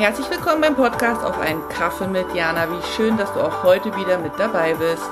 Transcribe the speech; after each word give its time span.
Herzlich 0.00 0.30
willkommen 0.30 0.62
beim 0.62 0.76
Podcast 0.76 1.22
auf 1.22 1.38
einen 1.38 1.60
Kaffee 1.68 2.08
mit 2.08 2.34
Jana. 2.34 2.66
Wie 2.70 2.82
schön, 2.96 3.18
dass 3.18 3.34
du 3.34 3.40
auch 3.40 3.62
heute 3.64 3.94
wieder 3.96 4.16
mit 4.16 4.32
dabei 4.38 4.72
bist. 4.72 5.02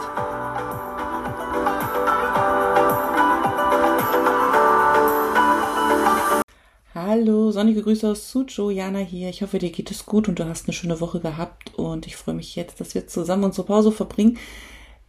Hallo, 6.94 7.50
sonnige 7.50 7.82
Grüße 7.82 8.08
aus 8.10 8.30
Sucho, 8.30 8.70
Jana 8.70 9.00
hier. 9.00 9.28
Ich 9.28 9.42
hoffe, 9.42 9.58
dir 9.58 9.68
geht 9.68 9.90
es 9.90 10.06
gut 10.06 10.26
und 10.26 10.38
du 10.38 10.46
hast 10.46 10.66
eine 10.66 10.72
schöne 10.72 11.02
Woche 11.02 11.20
gehabt 11.20 11.74
und 11.74 12.06
ich 12.06 12.16
freue 12.16 12.36
mich 12.36 12.56
jetzt, 12.56 12.80
dass 12.80 12.94
wir 12.94 13.06
zusammen 13.06 13.44
unsere 13.44 13.66
Pause 13.66 13.92
verbringen. 13.92 14.38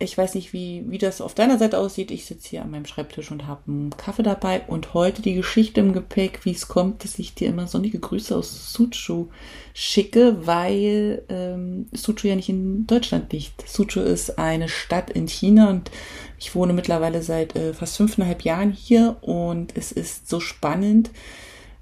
Ich 0.01 0.17
weiß 0.17 0.35
nicht, 0.35 0.53
wie, 0.53 0.85
wie 0.87 0.97
das 0.97 1.19
auf 1.19 1.35
deiner 1.35 1.57
Seite 1.57 1.77
aussieht. 1.77 2.09
Ich 2.09 2.25
sitze 2.25 2.51
hier 2.51 2.61
an 2.61 2.71
meinem 2.71 2.85
Schreibtisch 2.85 3.31
und 3.31 3.47
habe 3.47 3.63
einen 3.67 3.89
Kaffee 3.97 4.23
dabei 4.23 4.61
und 4.65 4.93
heute 4.93 5.21
die 5.21 5.33
Geschichte 5.33 5.81
im 5.81 5.91
Gepäck, 5.91 6.45
wie 6.45 6.51
es 6.51 6.69
kommt, 6.69 7.03
dass 7.03 7.19
ich 7.19 7.35
dir 7.35 7.49
immer 7.49 7.67
sonnige 7.67 7.99
Grüße 7.99 8.33
aus 8.33 8.71
Suzhou 8.71 9.27
schicke, 9.73 10.47
weil 10.47 11.23
ähm, 11.27 11.87
Suzhou 11.91 12.29
ja 12.29 12.37
nicht 12.37 12.47
in 12.47 12.87
Deutschland 12.87 13.33
liegt. 13.33 13.67
Suzhou 13.67 13.99
ist 13.99 14.39
eine 14.39 14.69
Stadt 14.69 15.09
in 15.09 15.27
China 15.27 15.69
und 15.69 15.91
ich 16.39 16.55
wohne 16.55 16.71
mittlerweile 16.71 17.21
seit 17.21 17.57
äh, 17.57 17.73
fast 17.73 17.97
fünfeinhalb 17.97 18.43
Jahren 18.43 18.71
hier 18.71 19.17
und 19.19 19.75
es 19.75 19.91
ist 19.91 20.29
so 20.29 20.39
spannend, 20.39 21.09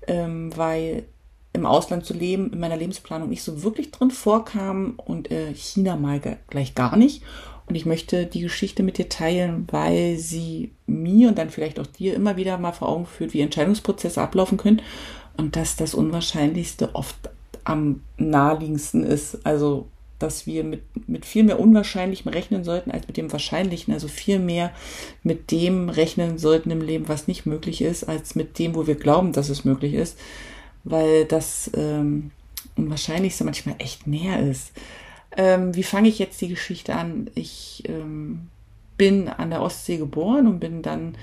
ähm, 0.07 0.57
weil 0.57 1.05
im 1.53 1.67
Ausland 1.67 2.03
zu 2.03 2.15
leben 2.15 2.51
in 2.51 2.59
meiner 2.59 2.77
Lebensplanung 2.77 3.29
nicht 3.29 3.43
so 3.43 3.61
wirklich 3.61 3.91
drin 3.91 4.09
vorkam 4.09 4.95
und 4.97 5.29
äh, 5.29 5.53
China 5.53 5.97
mal 5.97 6.19
gleich 6.49 6.73
gar 6.73 6.97
nicht. 6.97 7.21
Und 7.67 7.75
ich 7.75 7.85
möchte 7.85 8.25
die 8.25 8.41
Geschichte 8.41 8.81
mit 8.81 8.97
dir 8.97 9.09
teilen, 9.09 9.67
weil 9.71 10.17
sie 10.17 10.71
mir 10.85 11.27
und 11.27 11.37
dann 11.37 11.49
vielleicht 11.49 11.79
auch 11.79 11.87
dir 11.87 12.13
immer 12.13 12.37
wieder 12.37 12.57
mal 12.57 12.71
vor 12.71 12.87
Augen 12.87 13.05
führt, 13.05 13.33
wie 13.33 13.41
Entscheidungsprozesse 13.41 14.21
ablaufen 14.21 14.57
können 14.57 14.81
und 15.35 15.55
dass 15.55 15.75
das 15.75 15.93
Unwahrscheinlichste 15.93 16.95
oft 16.95 17.29
am 17.65 18.01
naheliegendsten 18.17 19.03
ist. 19.03 19.45
Also, 19.45 19.87
dass 20.17 20.47
wir 20.47 20.63
mit, 20.63 20.81
mit 21.07 21.25
viel 21.25 21.43
mehr 21.43 21.59
Unwahrscheinlichem 21.59 22.31
rechnen 22.31 22.63
sollten 22.63 22.89
als 22.89 23.05
mit 23.07 23.17
dem 23.17 23.31
Wahrscheinlichen. 23.31 23.93
Also 23.93 24.07
viel 24.07 24.39
mehr 24.39 24.71
mit 25.21 25.51
dem 25.51 25.89
rechnen 25.89 26.37
sollten 26.37 26.71
im 26.71 26.81
Leben, 26.81 27.09
was 27.09 27.27
nicht 27.27 27.45
möglich 27.45 27.81
ist, 27.81 28.05
als 28.05 28.33
mit 28.33 28.57
dem, 28.59 28.75
wo 28.75 28.87
wir 28.87 28.95
glauben, 28.95 29.33
dass 29.33 29.49
es 29.49 29.65
möglich 29.65 29.93
ist. 29.93 30.17
Weil 30.85 31.25
das 31.25 31.69
ähm, 31.75 32.31
Unwahrscheinlichste 32.77 33.43
manchmal 33.43 33.75
echt 33.77 34.07
näher 34.07 34.39
ist. 34.39 34.71
Ähm, 35.35 35.75
wie 35.75 35.83
fange 35.83 36.09
ich 36.09 36.19
jetzt 36.19 36.39
die 36.41 36.47
Geschichte 36.47 36.95
an? 36.95 37.29
Ich 37.35 37.83
ähm, 37.87 38.47
bin 38.97 39.27
an 39.27 39.49
der 39.49 39.61
Ostsee 39.61 39.97
geboren 39.97 40.47
und 40.47 40.59
bin 40.59 40.81
dann 40.81 41.15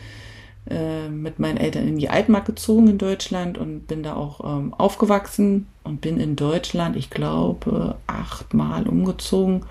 äh, 0.69 1.09
mit 1.09 1.39
meinen 1.39 1.59
Eltern 1.59 1.87
in 1.87 1.99
die 1.99 2.09
Altmark 2.09 2.47
gezogen 2.47 2.89
in 2.89 2.99
Deutschland 2.99 3.59
und 3.59 3.87
bin 3.87 4.03
da 4.03 4.15
auch 4.15 4.41
ähm, 4.45 4.73
aufgewachsen 4.75 5.67
und 5.83 6.01
bin 6.01 6.19
in 6.19 6.37
Deutschland, 6.37 6.97
ich 6.97 7.11
glaube, 7.11 7.97
achtmal 8.07 8.89
umgezogen. 8.89 9.67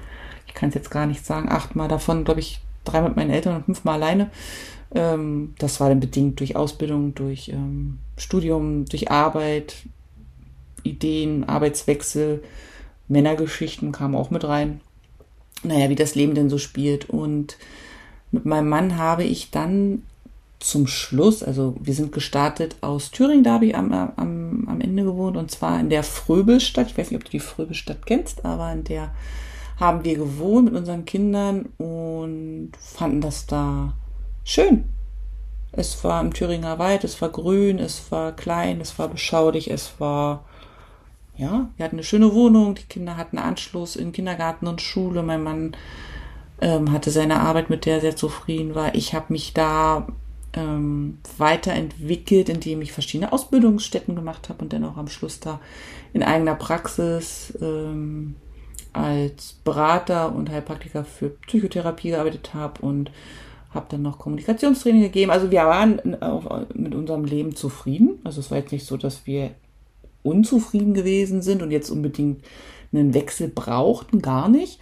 Ich 0.47 0.53
kann 0.53 0.69
es 0.69 0.75
jetzt 0.75 0.91
gar 0.91 1.07
nicht 1.07 1.25
sagen, 1.25 1.49
achtmal 1.49 1.87
davon, 1.87 2.25
glaube 2.25 2.41
ich, 2.41 2.59
drei 2.83 3.01
mit 3.01 3.15
meinen 3.15 3.31
Eltern 3.31 3.55
und 3.55 3.65
fünfmal 3.65 3.95
alleine. 3.95 4.29
Ähm, 4.93 5.55
das 5.57 5.79
war 5.79 5.89
dann 5.89 5.99
bedingt 5.99 6.39
durch 6.39 6.55
Ausbildung, 6.55 7.15
durch 7.15 7.49
ähm, 7.49 7.97
Studium, 8.17 8.85
durch 8.85 9.09
Arbeit, 9.09 9.77
Ideen, 10.83 11.43
Arbeitswechsel 11.45 12.43
Männergeschichten 13.07 13.91
kamen 13.91 14.15
auch 14.15 14.31
mit 14.31 14.43
rein. 14.43 14.81
Naja, 15.63 15.89
wie 15.89 15.95
das 15.95 16.15
Leben 16.15 16.35
denn 16.35 16.49
so 16.49 16.57
spielt. 16.57 17.09
Und 17.09 17.57
mit 18.31 18.45
meinem 18.45 18.69
Mann 18.69 18.97
habe 18.97 19.23
ich 19.23 19.51
dann 19.51 20.03
zum 20.59 20.87
Schluss, 20.87 21.43
also 21.43 21.75
wir 21.79 21.93
sind 21.93 22.13
gestartet 22.13 22.77
aus 22.81 23.11
Thüringen, 23.11 23.43
da 23.43 23.53
habe 23.53 23.65
ich 23.65 23.75
am, 23.75 23.91
am, 23.91 24.65
am 24.67 24.81
Ende 24.81 25.03
gewohnt, 25.03 25.35
und 25.35 25.51
zwar 25.51 25.79
in 25.79 25.89
der 25.89 26.03
Fröbelstadt. 26.03 26.87
Ich 26.87 26.97
weiß 26.97 27.11
nicht, 27.11 27.19
ob 27.19 27.25
du 27.25 27.31
die 27.31 27.39
Fröbelstadt 27.39 28.05
kennst, 28.05 28.45
aber 28.45 28.71
in 28.71 28.85
der 28.85 29.11
haben 29.77 30.05
wir 30.05 30.15
gewohnt 30.15 30.65
mit 30.65 30.75
unseren 30.75 31.03
Kindern 31.03 31.65
und 31.77 32.71
fanden 32.79 33.21
das 33.21 33.45
da 33.45 33.93
schön. 34.43 34.85
Es 35.73 36.03
war 36.03 36.21
im 36.21 36.33
Thüringer 36.33 36.79
Wald, 36.79 37.03
es 37.03 37.21
war 37.21 37.29
grün, 37.29 37.79
es 37.79 38.11
war 38.11 38.31
klein, 38.33 38.79
es 38.79 38.97
war 38.99 39.07
beschaulich, 39.09 39.69
es 39.69 39.93
war 39.99 40.45
ja, 41.35 41.69
wir 41.75 41.85
hatten 41.85 41.95
eine 41.95 42.03
schöne 42.03 42.33
Wohnung, 42.33 42.75
die 42.75 42.83
Kinder 42.83 43.17
hatten 43.17 43.37
Anschluss 43.37 43.95
in 43.95 44.11
Kindergarten 44.11 44.67
und 44.67 44.81
Schule. 44.81 45.23
Mein 45.23 45.43
Mann 45.43 45.75
ähm, 46.61 46.91
hatte 46.91 47.11
seine 47.11 47.39
Arbeit, 47.39 47.69
mit 47.69 47.85
der 47.85 47.95
er 47.95 48.01
sehr 48.01 48.15
zufrieden 48.15 48.75
war. 48.75 48.93
Ich 48.93 49.13
habe 49.13 49.33
mich 49.33 49.53
da 49.53 50.07
ähm, 50.53 51.17
weiterentwickelt, 51.37 52.49
indem 52.49 52.81
ich 52.81 52.91
verschiedene 52.91 53.33
Ausbildungsstätten 53.33 54.15
gemacht 54.15 54.49
habe 54.49 54.63
und 54.63 54.73
dann 54.73 54.85
auch 54.85 54.97
am 54.97 55.07
Schluss 55.07 55.39
da 55.39 55.59
in 56.13 56.21
eigener 56.21 56.55
Praxis 56.55 57.57
ähm, 57.61 58.35
als 58.93 59.53
Berater 59.63 60.33
und 60.35 60.51
Heilpraktiker 60.51 61.03
für 61.03 61.29
Psychotherapie 61.29 62.09
gearbeitet 62.09 62.53
habe 62.53 62.81
und 62.81 63.11
habe 63.71 63.87
dann 63.89 64.03
noch 64.03 64.19
Kommunikationstraining 64.19 65.01
gegeben. 65.01 65.31
Also 65.31 65.49
wir 65.49 65.65
waren 65.65 65.99
mit 66.75 66.93
unserem 66.93 67.25
Leben 67.25 67.55
zufrieden. 67.55 68.19
Also 68.23 68.39
es 68.39 68.51
war 68.51 68.59
jetzt 68.59 68.71
nicht 68.71 68.85
so, 68.85 68.97
dass 68.97 69.25
wir 69.25 69.55
unzufrieden 70.23 70.93
gewesen 70.93 71.41
sind 71.41 71.61
und 71.61 71.71
jetzt 71.71 71.89
unbedingt 71.89 72.43
einen 72.91 73.13
Wechsel 73.13 73.49
brauchten, 73.49 74.21
gar 74.21 74.49
nicht. 74.49 74.79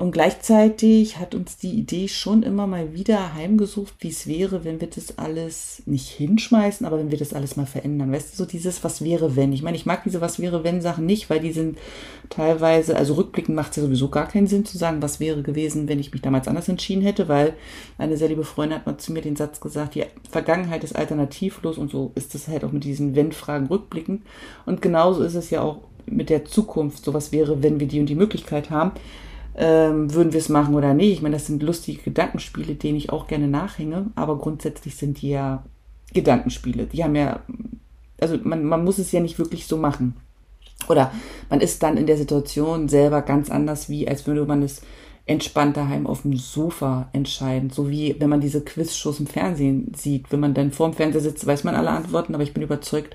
Und 0.00 0.12
gleichzeitig 0.12 1.18
hat 1.18 1.34
uns 1.34 1.58
die 1.58 1.72
Idee 1.72 2.08
schon 2.08 2.42
immer 2.42 2.66
mal 2.66 2.94
wieder 2.94 3.34
heimgesucht, 3.34 3.92
wie 3.98 4.08
es 4.08 4.26
wäre, 4.26 4.64
wenn 4.64 4.80
wir 4.80 4.88
das 4.88 5.18
alles 5.18 5.82
nicht 5.84 6.08
hinschmeißen, 6.08 6.86
aber 6.86 6.98
wenn 6.98 7.10
wir 7.10 7.18
das 7.18 7.34
alles 7.34 7.56
mal 7.56 7.66
verändern. 7.66 8.10
Weißt 8.10 8.32
du, 8.32 8.36
so 8.38 8.46
dieses 8.46 8.82
Was 8.82 9.04
wäre, 9.04 9.36
wenn. 9.36 9.52
Ich 9.52 9.62
meine, 9.62 9.76
ich 9.76 9.84
mag 9.84 10.02
diese 10.04 10.22
Was 10.22 10.40
wäre, 10.40 10.64
wenn 10.64 10.80
Sachen 10.80 11.04
nicht, 11.04 11.28
weil 11.28 11.40
die 11.40 11.52
sind 11.52 11.76
teilweise, 12.30 12.96
also 12.96 13.12
rückblickend 13.12 13.54
macht 13.54 13.72
es 13.72 13.76
ja 13.76 13.82
sowieso 13.82 14.08
gar 14.08 14.26
keinen 14.26 14.46
Sinn 14.46 14.64
zu 14.64 14.78
sagen, 14.78 15.02
was 15.02 15.20
wäre 15.20 15.42
gewesen, 15.42 15.86
wenn 15.86 16.00
ich 16.00 16.12
mich 16.12 16.22
damals 16.22 16.48
anders 16.48 16.70
entschieden 16.70 17.02
hätte, 17.02 17.28
weil 17.28 17.52
eine 17.98 18.16
sehr 18.16 18.28
liebe 18.30 18.44
Freundin 18.44 18.78
hat 18.78 18.86
mal 18.86 18.96
zu 18.96 19.12
mir 19.12 19.20
den 19.20 19.36
Satz 19.36 19.60
gesagt, 19.60 19.96
die 19.96 20.06
Vergangenheit 20.30 20.82
ist 20.82 20.96
alternativlos 20.96 21.76
und 21.76 21.90
so 21.90 22.12
ist 22.14 22.34
es 22.34 22.48
halt 22.48 22.64
auch 22.64 22.72
mit 22.72 22.84
diesen 22.84 23.14
Wenn-Fragen 23.14 23.66
rückblickend. 23.66 24.22
Und 24.64 24.80
genauso 24.80 25.22
ist 25.22 25.34
es 25.34 25.50
ja 25.50 25.60
auch 25.60 25.80
mit 26.06 26.30
der 26.30 26.46
Zukunft, 26.46 27.04
so 27.04 27.12
was 27.12 27.32
wäre, 27.32 27.62
wenn 27.62 27.80
wir 27.80 27.86
die 27.86 28.00
und 28.00 28.06
die 28.06 28.14
Möglichkeit 28.14 28.70
haben 28.70 28.92
ähm, 29.56 30.12
würden 30.12 30.32
wir 30.32 30.40
es 30.40 30.48
machen 30.48 30.74
oder 30.74 30.94
nicht. 30.94 31.12
Ich 31.12 31.22
meine, 31.22 31.36
das 31.36 31.46
sind 31.46 31.62
lustige 31.62 32.02
Gedankenspiele, 32.02 32.74
denen 32.74 32.96
ich 32.96 33.10
auch 33.10 33.26
gerne 33.26 33.48
nachhänge, 33.48 34.06
aber 34.14 34.38
grundsätzlich 34.38 34.96
sind 34.96 35.22
die 35.22 35.30
ja 35.30 35.64
Gedankenspiele. 36.12 36.86
Die 36.86 37.04
haben 37.04 37.14
ja, 37.14 37.40
also 38.20 38.38
man, 38.42 38.64
man 38.64 38.84
muss 38.84 38.98
es 38.98 39.12
ja 39.12 39.20
nicht 39.20 39.38
wirklich 39.38 39.66
so 39.66 39.76
machen. 39.76 40.16
Oder 40.88 41.12
man 41.48 41.60
ist 41.60 41.82
dann 41.82 41.96
in 41.96 42.06
der 42.06 42.16
Situation 42.16 42.88
selber 42.88 43.22
ganz 43.22 43.50
anders, 43.50 43.88
wie 43.88 44.08
als 44.08 44.26
würde 44.26 44.44
man 44.44 44.62
es 44.62 44.82
entspannt 45.26 45.76
daheim 45.76 46.06
auf 46.06 46.22
dem 46.22 46.36
Sofa 46.36 47.08
entscheiden. 47.12 47.70
So 47.70 47.88
wie 47.90 48.16
wenn 48.18 48.30
man 48.30 48.40
diese 48.40 48.62
Quizshows 48.62 49.20
im 49.20 49.26
Fernsehen 49.26 49.92
sieht. 49.94 50.32
Wenn 50.32 50.40
man 50.40 50.54
dann 50.54 50.72
vor 50.72 50.88
dem 50.88 50.94
Fernseher 50.94 51.20
sitzt, 51.20 51.46
weiß 51.46 51.64
man 51.64 51.76
alle 51.76 51.90
Antworten, 51.90 52.34
aber 52.34 52.42
ich 52.42 52.54
bin 52.54 52.62
überzeugt, 52.62 53.14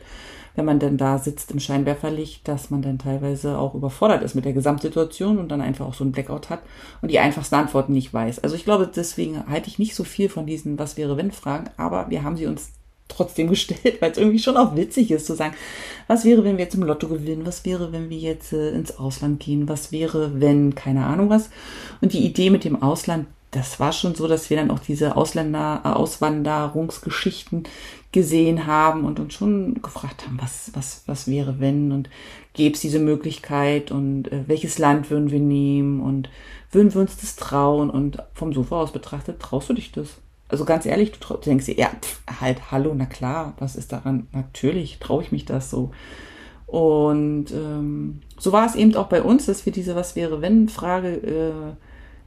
wenn 0.55 0.65
man 0.65 0.79
dann 0.79 0.97
da 0.97 1.17
sitzt 1.17 1.51
im 1.51 1.59
Scheinwerferlicht, 1.59 2.47
dass 2.47 2.69
man 2.69 2.81
dann 2.81 2.97
teilweise 2.97 3.57
auch 3.57 3.75
überfordert 3.75 4.23
ist 4.23 4.35
mit 4.35 4.45
der 4.45 4.53
Gesamtsituation 4.53 5.37
und 5.37 5.49
dann 5.49 5.61
einfach 5.61 5.85
auch 5.85 5.93
so 5.93 6.03
ein 6.03 6.11
Blackout 6.11 6.49
hat 6.49 6.61
und 7.01 7.11
die 7.11 7.19
einfachsten 7.19 7.55
Antworten 7.55 7.93
nicht 7.93 8.13
weiß. 8.13 8.39
Also 8.39 8.55
ich 8.55 8.63
glaube, 8.63 8.89
deswegen 8.93 9.47
halte 9.47 9.69
ich 9.69 9.79
nicht 9.79 9.95
so 9.95 10.03
viel 10.03 10.29
von 10.29 10.45
diesen 10.45 10.79
Was 10.79 10.97
wäre 10.97 11.17
wenn 11.17 11.31
Fragen, 11.31 11.69
aber 11.77 12.09
wir 12.09 12.23
haben 12.23 12.37
sie 12.37 12.47
uns 12.47 12.71
trotzdem 13.07 13.47
gestellt, 13.49 14.01
weil 14.01 14.11
es 14.11 14.17
irgendwie 14.17 14.39
schon 14.39 14.57
auch 14.57 14.75
witzig 14.75 15.11
ist 15.11 15.25
zu 15.25 15.35
sagen, 15.35 15.55
was 16.07 16.25
wäre, 16.25 16.43
wenn 16.43 16.57
wir 16.57 16.65
jetzt 16.65 16.75
im 16.75 16.83
Lotto 16.83 17.07
gewinnen, 17.07 17.45
was 17.45 17.65
wäre, 17.65 17.91
wenn 17.91 18.09
wir 18.09 18.17
jetzt 18.17 18.53
äh, 18.53 18.71
ins 18.71 18.97
Ausland 18.97 19.39
gehen, 19.39 19.69
was 19.69 19.91
wäre, 19.91 20.39
wenn, 20.39 20.75
keine 20.75 21.05
Ahnung 21.05 21.29
was. 21.29 21.49
Und 22.01 22.13
die 22.13 22.25
Idee 22.25 22.49
mit 22.49 22.63
dem 22.63 22.81
Ausland, 22.81 23.27
das 23.55 23.79
war 23.79 23.93
schon 23.93 24.15
so, 24.15 24.27
dass 24.27 24.49
wir 24.49 24.57
dann 24.57 24.69
auch 24.69 24.79
diese 24.79 25.15
Ausländer, 25.15 25.81
äh, 25.85 25.87
Auswanderungsgeschichten 25.87 27.63
gesehen 28.11 28.67
haben 28.67 29.05
und 29.05 29.19
uns 29.19 29.33
schon 29.33 29.81
gefragt 29.81 30.25
haben, 30.25 30.37
was, 30.41 30.71
was, 30.73 31.03
was 31.05 31.27
wäre, 31.27 31.59
wenn 31.59 31.91
und 31.91 32.09
gäbe 32.53 32.75
es 32.75 32.81
diese 32.81 32.99
Möglichkeit 32.99 33.91
und 33.91 34.31
äh, 34.31 34.43
welches 34.47 34.77
Land 34.77 35.09
würden 35.09 35.31
wir 35.31 35.39
nehmen 35.39 36.01
und 36.01 36.29
würden 36.71 36.93
wir 36.93 37.01
uns 37.01 37.17
das 37.17 37.37
trauen 37.37 37.89
und 37.89 38.17
vom 38.33 38.53
Sofa 38.53 38.81
aus 38.81 38.91
betrachtet, 38.91 39.39
traust 39.39 39.69
du 39.69 39.73
dich 39.73 39.91
das? 39.91 40.17
Also 40.49 40.65
ganz 40.65 40.85
ehrlich, 40.85 41.13
du, 41.13 41.33
du 41.33 41.39
denkst 41.39 41.65
dir, 41.65 41.75
ja, 41.75 41.89
pff, 41.89 42.21
halt, 42.41 42.71
hallo, 42.71 42.93
na 42.95 43.05
klar, 43.05 43.53
was 43.59 43.75
ist 43.75 43.91
daran? 43.91 44.27
Natürlich 44.33 44.99
traue 44.99 45.23
ich 45.23 45.31
mich 45.31 45.45
das 45.45 45.69
so. 45.69 45.91
Und 46.67 47.51
ähm, 47.51 48.21
so 48.37 48.51
war 48.51 48.65
es 48.65 48.75
eben 48.75 48.95
auch 48.95 49.07
bei 49.07 49.21
uns, 49.21 49.45
dass 49.45 49.65
wir 49.65 49.71
diese 49.71 49.95
Was 49.95 50.15
wäre, 50.15 50.41
wenn 50.41 50.67
Frage 50.67 51.15
äh, 51.15 51.75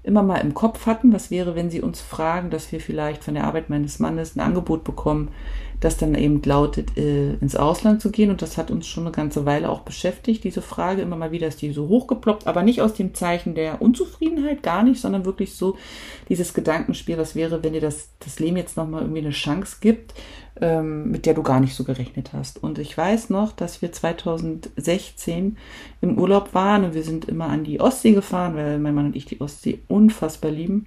immer 0.02 0.22
mal 0.22 0.38
im 0.38 0.54
Kopf 0.54 0.86
hatten, 0.86 1.12
was 1.12 1.30
wäre, 1.30 1.54
wenn 1.54 1.70
sie 1.70 1.82
uns 1.82 2.00
fragen, 2.00 2.50
dass 2.50 2.70
wir 2.72 2.80
vielleicht 2.80 3.24
von 3.24 3.34
der 3.34 3.44
Arbeit 3.44 3.68
meines 3.70 3.98
Mannes 3.98 4.36
ein 4.36 4.40
Angebot 4.40 4.84
bekommen, 4.84 5.30
das 5.80 5.96
dann 5.96 6.14
eben 6.14 6.42
lautet, 6.42 6.96
äh, 6.96 7.34
ins 7.34 7.54
Ausland 7.54 8.02
zu 8.02 8.10
gehen. 8.10 8.30
Und 8.30 8.42
das 8.42 8.56
hat 8.56 8.70
uns 8.70 8.86
schon 8.86 9.04
eine 9.04 9.12
ganze 9.12 9.46
Weile 9.46 9.69
auch 9.69 9.80
beschäftigt, 9.80 10.42
diese 10.44 10.62
Frage. 10.62 11.02
Immer 11.02 11.16
mal 11.16 11.30
wieder 11.30 11.46
ist 11.46 11.62
die 11.62 11.72
so 11.72 11.88
hochgeploppt, 11.88 12.46
aber 12.46 12.62
nicht 12.62 12.80
aus 12.80 12.94
dem 12.94 13.14
Zeichen 13.14 13.54
der 13.54 13.80
Unzufriedenheit, 13.80 14.62
gar 14.62 14.82
nicht, 14.82 15.00
sondern 15.00 15.25
wirklich 15.25 15.54
so 15.54 15.76
dieses 16.28 16.52
Gedankenspiel, 16.52 17.16
was 17.16 17.36
wäre, 17.36 17.62
wenn 17.62 17.75
dir 17.75 17.80
das, 17.80 18.10
das 18.19 18.40
Leben 18.40 18.56
jetzt 18.56 18.76
nochmal 18.76 19.02
irgendwie 19.02 19.20
eine 19.20 19.30
Chance 19.30 19.76
gibt, 19.80 20.14
ähm, 20.60 21.10
mit 21.10 21.26
der 21.26 21.34
du 21.34 21.42
gar 21.42 21.60
nicht 21.60 21.75
so 21.75 21.84
gerechnet 21.84 22.32
hast. 22.32 22.62
Und 22.62 22.78
ich 22.78 22.96
weiß 22.98 23.31
noch, 23.31 23.52
dass 23.52 23.81
wir 23.81 23.92
2016 23.92 25.56
im 26.00 26.19
Urlaub 26.19 26.54
waren 26.54 26.84
und 26.84 26.94
wir 26.94 27.04
sind 27.04 27.26
immer 27.26 27.46
an 27.46 27.62
die 27.62 27.81
Ostsee 27.81 28.12
gefahren, 28.12 28.56
weil 28.56 28.78
mein 28.78 28.94
Mann 28.94 29.06
und 29.06 29.16
ich 29.16 29.26
die 29.26 29.40
Ostsee 29.40 29.81
unfassbar 29.86 30.50
lieben. 30.50 30.86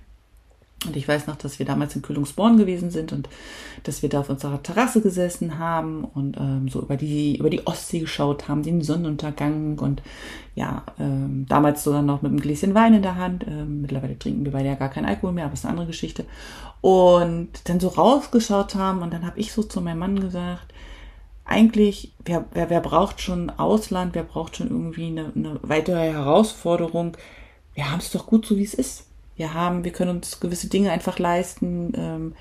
Und 0.87 0.95
ich 0.95 1.07
weiß 1.07 1.27
noch, 1.27 1.35
dass 1.35 1.59
wir 1.59 1.65
damals 1.65 1.95
in 1.95 2.01
Kühlungsborn 2.01 2.57
gewesen 2.57 2.89
sind 2.89 3.13
und 3.13 3.29
dass 3.83 4.01
wir 4.01 4.09
da 4.09 4.21
auf 4.21 4.29
unserer 4.31 4.63
Terrasse 4.63 5.01
gesessen 5.01 5.59
haben 5.59 6.03
und 6.03 6.37
ähm, 6.37 6.69
so 6.69 6.81
über 6.81 6.97
die, 6.97 7.37
über 7.37 7.51
die 7.51 7.67
Ostsee 7.67 7.99
geschaut 7.99 8.47
haben, 8.47 8.63
den 8.63 8.81
Sonnenuntergang 8.81 9.77
und 9.77 10.01
ja, 10.55 10.83
ähm, 10.99 11.45
damals 11.47 11.83
sogar 11.83 12.01
noch 12.01 12.23
mit 12.23 12.31
einem 12.31 12.41
Gläschen 12.41 12.73
Wein 12.73 12.95
in 12.95 13.03
der 13.03 13.15
Hand. 13.15 13.45
Ähm, 13.47 13.81
mittlerweile 13.81 14.17
trinken 14.17 14.43
wir 14.43 14.51
beide 14.51 14.69
ja 14.69 14.75
gar 14.75 14.89
keinen 14.89 15.05
Alkohol 15.05 15.33
mehr, 15.33 15.45
aber 15.45 15.53
ist 15.53 15.65
eine 15.65 15.73
andere 15.73 15.87
Geschichte. 15.87 16.25
Und 16.81 17.49
dann 17.65 17.79
so 17.79 17.89
rausgeschaut 17.89 18.73
haben 18.73 19.03
und 19.03 19.13
dann 19.13 19.25
habe 19.25 19.39
ich 19.39 19.53
so 19.53 19.61
zu 19.61 19.81
meinem 19.81 19.99
Mann 19.99 20.19
gesagt, 20.19 20.73
eigentlich, 21.45 22.13
wer, 22.25 22.45
wer, 22.53 22.71
wer 22.71 22.81
braucht 22.81 23.21
schon 23.21 23.51
Ausland, 23.51 24.15
wer 24.15 24.23
braucht 24.23 24.55
schon 24.55 24.69
irgendwie 24.69 25.07
eine, 25.07 25.31
eine 25.35 25.59
weitere 25.61 26.11
Herausforderung? 26.11 27.17
Wir 27.75 27.91
haben 27.91 27.99
es 27.99 28.11
doch 28.11 28.25
gut 28.25 28.47
so, 28.47 28.57
wie 28.57 28.63
es 28.63 28.73
ist 28.73 29.10
wir 29.41 29.55
haben, 29.55 29.83
wir 29.83 29.91
können 29.91 30.17
uns 30.17 30.39
gewisse 30.39 30.67
Dinge 30.67 30.91
einfach 30.91 31.17
leisten. 31.17 31.93
Ähm, 31.95 32.35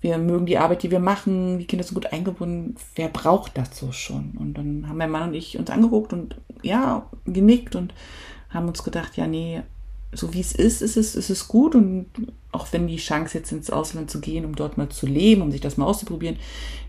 wir 0.00 0.16
mögen 0.16 0.46
die 0.46 0.56
Arbeit, 0.56 0.82
die 0.82 0.90
wir 0.90 0.98
machen, 0.98 1.58
die 1.58 1.66
Kinder 1.66 1.84
sind 1.84 1.94
gut 1.94 2.10
eingebunden. 2.10 2.76
Wer 2.94 3.08
braucht 3.08 3.58
das 3.58 3.76
so 3.78 3.92
schon? 3.92 4.32
Und 4.38 4.54
dann 4.56 4.88
haben 4.88 4.96
mein 4.96 5.10
Mann 5.10 5.28
und 5.28 5.34
ich 5.34 5.58
uns 5.58 5.68
angeguckt 5.68 6.14
und 6.14 6.40
ja, 6.62 7.06
genickt 7.26 7.76
und 7.76 7.92
haben 8.48 8.66
uns 8.66 8.82
gedacht, 8.82 9.18
ja, 9.18 9.26
nee, 9.26 9.60
so 10.12 10.32
wie 10.32 10.40
es 10.40 10.52
ist, 10.52 10.80
ist 10.80 10.96
es, 10.96 11.14
ist 11.16 11.28
es 11.28 11.48
gut. 11.48 11.74
Und 11.74 12.06
auch 12.50 12.68
wenn 12.72 12.86
die 12.86 12.96
Chance 12.96 13.36
jetzt 13.36 13.52
ins 13.52 13.68
Ausland 13.68 14.10
zu 14.10 14.18
gehen, 14.22 14.46
um 14.46 14.54
dort 14.54 14.78
mal 14.78 14.88
zu 14.88 15.06
leben, 15.06 15.42
um 15.42 15.52
sich 15.52 15.60
das 15.60 15.76
mal 15.76 15.84
auszuprobieren, 15.84 16.38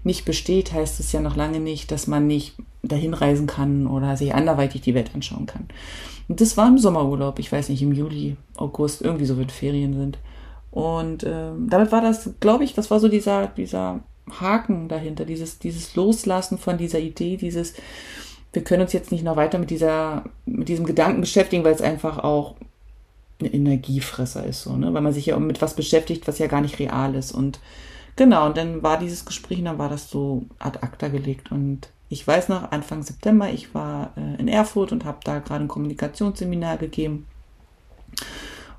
nicht 0.06 0.24
besteht, 0.24 0.72
heißt 0.72 1.02
es 1.02 1.12
ja 1.12 1.20
noch 1.20 1.36
lange 1.36 1.60
nicht, 1.60 1.92
dass 1.92 2.08
man 2.08 2.28
nicht 2.28 2.56
dahin 2.84 3.14
reisen 3.14 3.48
kann 3.48 3.88
oder 3.88 4.16
sich 4.16 4.34
anderweitig 4.34 4.82
die 4.82 4.94
Welt 4.94 5.12
anschauen 5.14 5.46
kann. 5.46 5.68
Und 6.28 6.42
das 6.42 6.58
war 6.58 6.68
im 6.68 6.78
Sommerurlaub, 6.78 7.40
ich 7.40 7.52
weiß 7.52 7.70
nicht, 7.70 7.82
im 7.82 7.92
Juli, 7.92 8.38
August, 8.56 9.02
irgendwie 9.02 9.26
so, 9.26 9.38
wenn 9.38 9.50
Ferien 9.50 9.94
sind. 9.94 10.18
Und 10.72 11.24
ähm, 11.24 11.68
damit 11.70 11.92
war 11.92 12.02
das, 12.02 12.30
glaube 12.40 12.64
ich, 12.64 12.74
das 12.74 12.92
war 12.92 13.00
so 13.00 13.08
dieser, 13.08 13.48
dieser 13.48 14.02
Haken 14.40 14.88
dahinter, 14.88 15.26
dieses, 15.26 15.60
dieses 15.60 15.96
Loslassen 15.96 16.58
von 16.58 16.78
dieser 16.78 17.00
Idee, 17.00 17.38
dieses, 17.38 17.74
wir 18.54 18.64
können 18.64 18.84
uns 18.84 18.94
jetzt 18.94 19.12
nicht 19.12 19.24
noch 19.24 19.36
weiter 19.36 19.58
mit 19.58 19.72
dieser, 19.72 20.24
mit 20.46 20.70
diesem 20.70 20.86
Gedanken 20.86 21.22
beschäftigen, 21.22 21.64
weil 21.64 21.74
es 21.74 21.82
einfach 21.82 22.20
auch 22.20 22.56
ein 23.42 23.52
Energiefresser 23.52 24.46
ist, 24.46 24.64
so, 24.64 24.76
ne? 24.76 24.94
Weil 24.94 25.02
man 25.02 25.14
sich 25.14 25.28
ja 25.28 25.40
mit 25.40 25.62
was 25.62 25.74
beschäftigt, 25.74 26.28
was 26.28 26.40
ja 26.40 26.48
gar 26.48 26.62
nicht 26.62 26.78
real 26.78 27.16
ist. 27.16 27.32
Und 27.32 27.60
genau, 28.16 28.46
und 28.46 28.58
dann 28.58 28.84
war 28.84 29.00
dieses 29.00 29.26
Gespräch, 29.26 29.60
und 29.60 29.66
dann 29.66 29.78
war 29.78 29.90
das 29.90 30.10
so 30.10 30.46
ad 30.60 30.80
acta 30.82 31.08
gelegt 31.08 31.52
und 31.52 31.90
ich 32.10 32.28
weiß 32.28 32.50
noch, 32.50 32.72
Anfang 32.72 33.04
September, 33.04 33.50
ich 33.50 33.74
war 33.76 34.12
äh, 34.18 34.40
in 34.40 34.48
Erfurt 34.48 34.92
und 34.92 35.06
habe 35.06 35.20
da 35.24 35.40
gerade 35.40 35.64
ein 35.64 35.68
Kommunikationsseminar 35.68 36.78
gegeben. 36.78 37.28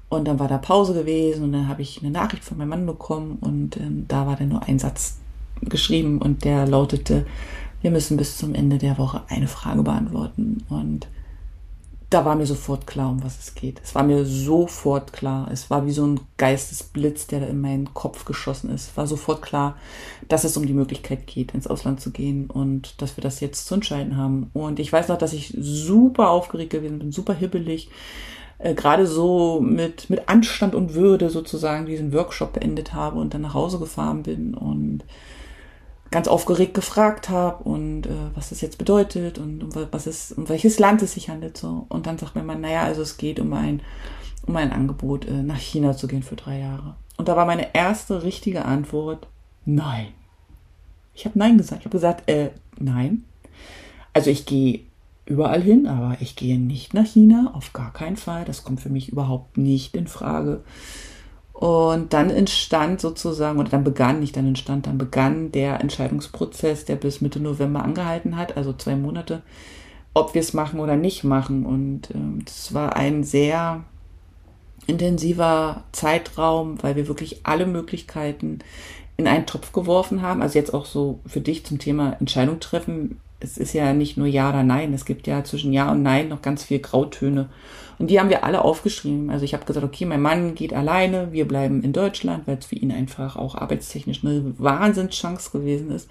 Und 0.09 0.27
dann 0.27 0.41
war 0.41 0.49
da 0.49 0.59
Pause 0.59 0.93
gewesen 0.93 1.45
und 1.45 1.53
dann 1.53 1.69
habe 1.69 1.83
ich 1.83 2.01
eine 2.03 2.11
Nachricht 2.11 2.43
von 2.43 2.59
meinem 2.59 2.71
Mann 2.71 2.87
bekommen 2.87 3.39
und 3.41 3.77
ähm, 3.77 4.07
da 4.09 4.27
war 4.27 4.35
dann 4.35 4.49
nur 4.49 4.65
ein 4.65 4.81
Satz 4.81 5.19
geschrieben 5.63 6.21
und 6.21 6.45
der 6.45 6.67
lautete, 6.67 7.27
wir 7.81 7.93
müssen 7.93 8.17
bis 8.17 8.37
zum 8.37 8.55
Ende 8.55 8.79
der 8.79 8.99
Woche 8.99 9.23
eine 9.29 9.47
Frage 9.47 9.83
beantworten. 9.85 10.65
Und 10.69 11.07
da 12.11 12.25
war 12.25 12.35
mir 12.35 12.47
sofort 12.47 12.89
klar, 12.89 13.09
um 13.09 13.23
was 13.23 13.39
es 13.39 13.55
geht. 13.55 13.81
Es 13.85 13.95
war 13.95 14.03
mir 14.03 14.25
sofort 14.25 15.13
klar. 15.13 15.49
Es 15.53 15.71
war 15.71 15.87
wie 15.87 15.93
so 15.93 16.05
ein 16.05 16.21
Geistesblitz, 16.39 17.29
der 17.29 17.39
da 17.39 17.47
in 17.47 17.61
meinen 17.61 17.95
Kopf 17.95 18.25
geschossen 18.25 18.69
ist. 18.71 18.91
Es 18.91 18.97
war 18.97 19.07
sofort 19.07 19.43
klar, 19.43 19.77
dass 20.29 20.43
es 20.43 20.57
um 20.57 20.67
die 20.67 20.75
Möglichkeit 20.75 21.29
geht, 21.29 21.55
ins 21.55 21.69
Ausland 21.69 22.01
zu 22.01 22.11
gehen 22.11 22.51
und 22.51 23.01
dass 23.01 23.17
wir 23.17 23.23
das 23.23 23.39
jetzt 23.39 23.67
zu 23.67 23.75
entscheiden 23.75 24.17
haben. 24.17 24.51
Und 24.55 24.81
ich 24.81 24.93
weiß 24.93 25.07
noch, 25.07 25.19
dass 25.19 25.33
ich 25.33 25.55
super 25.57 26.31
aufgeregt 26.31 26.71
gewesen 26.71 26.99
bin, 26.99 27.13
super 27.13 27.33
hibbelig. 27.33 27.91
Äh, 28.59 28.75
gerade 28.75 29.07
so 29.07 29.61
mit, 29.61 30.11
mit 30.11 30.29
Anstand 30.29 30.75
und 30.75 30.95
Würde 30.95 31.31
sozusagen 31.31 31.87
diesen 31.87 32.13
Workshop 32.13 32.55
beendet 32.55 32.93
habe 32.93 33.21
und 33.21 33.35
dann 33.35 33.43
nach 33.43 33.55
Hause 33.55 33.79
gefahren 33.79 34.25
bin 34.25 34.55
und 34.55 35.05
ganz 36.11 36.27
aufgeregt 36.27 36.75
gefragt 36.75 37.29
habe 37.29 37.63
und 37.65 38.07
äh, 38.07 38.11
was 38.35 38.51
das 38.51 38.61
jetzt 38.61 38.79
bedeutet 38.79 39.39
und 39.39 39.63
um 39.63 39.71
was 39.93 40.07
es, 40.07 40.33
um 40.33 40.49
welches 40.49 40.79
Land 40.79 41.03
es 41.03 41.13
sich 41.13 41.29
handelt 41.29 41.57
so. 41.57 41.87
Und 41.89 42.07
dann 42.07 42.19
sagt 42.19 42.35
mir 42.35 42.43
man, 42.43 42.61
naja, 42.61 42.83
also 42.83 43.03
es 43.03 43.17
geht 43.17 43.39
um 43.39 43.53
ein, 43.53 43.81
um 44.47 44.57
ein 44.57 44.73
Angebot, 44.73 45.27
äh, 45.27 45.43
nach 45.43 45.59
China 45.59 45.97
zu 45.97 46.09
gehen 46.09 46.23
für 46.23 46.37
drei 46.37 46.59
Jahre. 46.59 46.97
Und 47.17 47.29
da 47.29 47.37
war 47.37 47.47
meine 47.47 47.75
erste 47.75 48.23
richtige 48.23 48.65
Antwort, 48.65 49.29
nein. 49.65 50.09
Ich 51.15 51.27
habe 51.27 51.39
nein 51.39 51.59
gesagt. 51.59 51.83
Ich 51.83 51.87
habe 51.87 51.97
gesagt, 51.97 52.29
äh, 52.29 52.51
nein. 52.79 53.25
Also 54.13 54.31
ich 54.31 54.47
gehe 54.47 54.81
überall 55.27 55.63
hin, 55.63 55.87
aber 55.87 56.17
ich 56.21 56.35
gehe 56.35 56.59
nicht 56.59 56.93
nach 56.93 57.07
China, 57.07 57.53
auf 57.55 57.73
gar 57.73 57.93
keinen 57.93 58.17
Fall. 58.17 58.45
Das 58.45 58.65
kommt 58.65 58.81
für 58.81 58.89
mich 58.89 59.11
überhaupt 59.11 59.59
nicht 59.59 59.95
in 59.95 60.09
Frage. 60.09 60.65
Und 61.61 62.15
dann 62.15 62.31
entstand 62.31 63.03
sozusagen, 63.03 63.59
oder 63.59 63.69
dann 63.69 63.85
begann, 63.85 64.21
nicht 64.21 64.35
dann 64.35 64.47
entstand, 64.47 64.87
dann 64.87 64.97
begann 64.97 65.53
der 65.53 65.79
Entscheidungsprozess, 65.83 66.87
der 66.87 66.97
bis 66.97 67.21
Mitte 67.21 67.39
November 67.39 67.85
angehalten 67.85 68.39
hat, 68.39 68.57
also 68.57 68.73
zwei 68.73 68.97
Monate, 68.97 69.43
ob 70.15 70.33
wir 70.33 70.41
es 70.41 70.55
machen 70.55 70.81
oder 70.81 70.97
nicht 70.97 71.23
machen. 71.23 71.67
Und 71.67 72.09
es 72.47 72.71
ähm, 72.71 72.75
war 72.75 72.97
ein 72.97 73.25
sehr 73.25 73.85
intensiver 74.87 75.85
Zeitraum, 75.93 76.83
weil 76.83 76.97
wir 76.97 77.09
wirklich 77.09 77.41
alle 77.43 77.67
Möglichkeiten 77.67 78.61
in 79.19 79.29
einen 79.29 79.45
Topf 79.45 79.73
geworfen 79.73 80.23
haben. 80.23 80.41
Also 80.41 80.59
jetzt 80.59 80.73
auch 80.73 80.87
so 80.87 81.21
für 81.27 81.43
dich 81.43 81.67
zum 81.67 81.79
Thema 81.79 82.17
Entscheidung 82.21 82.59
treffen. 82.61 83.21
Es 83.41 83.57
ist 83.59 83.73
ja 83.73 83.93
nicht 83.93 84.17
nur 84.17 84.27
Ja 84.27 84.51
oder 84.51 84.63
Nein. 84.63 84.93
Es 84.93 85.05
gibt 85.05 85.27
ja 85.27 85.43
zwischen 85.45 85.73
Ja 85.73 85.91
und 85.91 86.03
Nein 86.03 86.29
noch 86.29 86.43
ganz 86.43 86.65
viel 86.65 86.79
Grautöne. 86.79 87.49
Und 87.99 88.09
die 88.09 88.19
haben 88.19 88.31
wir 88.31 88.45
alle 88.45 88.65
aufgeschrieben. 88.65 89.29
Also 89.31 89.45
ich 89.45 89.53
habe 89.53 89.67
gesagt, 89.67 89.85
okay, 89.85 90.07
mein 90.07 90.23
Mann 90.23 90.55
geht 90.55 90.73
alleine, 90.73 91.33
wir 91.33 91.47
bleiben 91.47 91.83
in 91.83 91.93
Deutschland, 91.93 92.47
weil 92.47 92.57
es 92.59 92.67
für 92.67 92.77
ihn 92.77 92.93
einfach 92.93 93.37
auch 93.37 93.55
arbeitstechnisch 93.55 94.25
eine 94.25 94.55
Wahnsinnschance 94.59 95.51
gewesen 95.51 95.91
ist, 95.91 96.09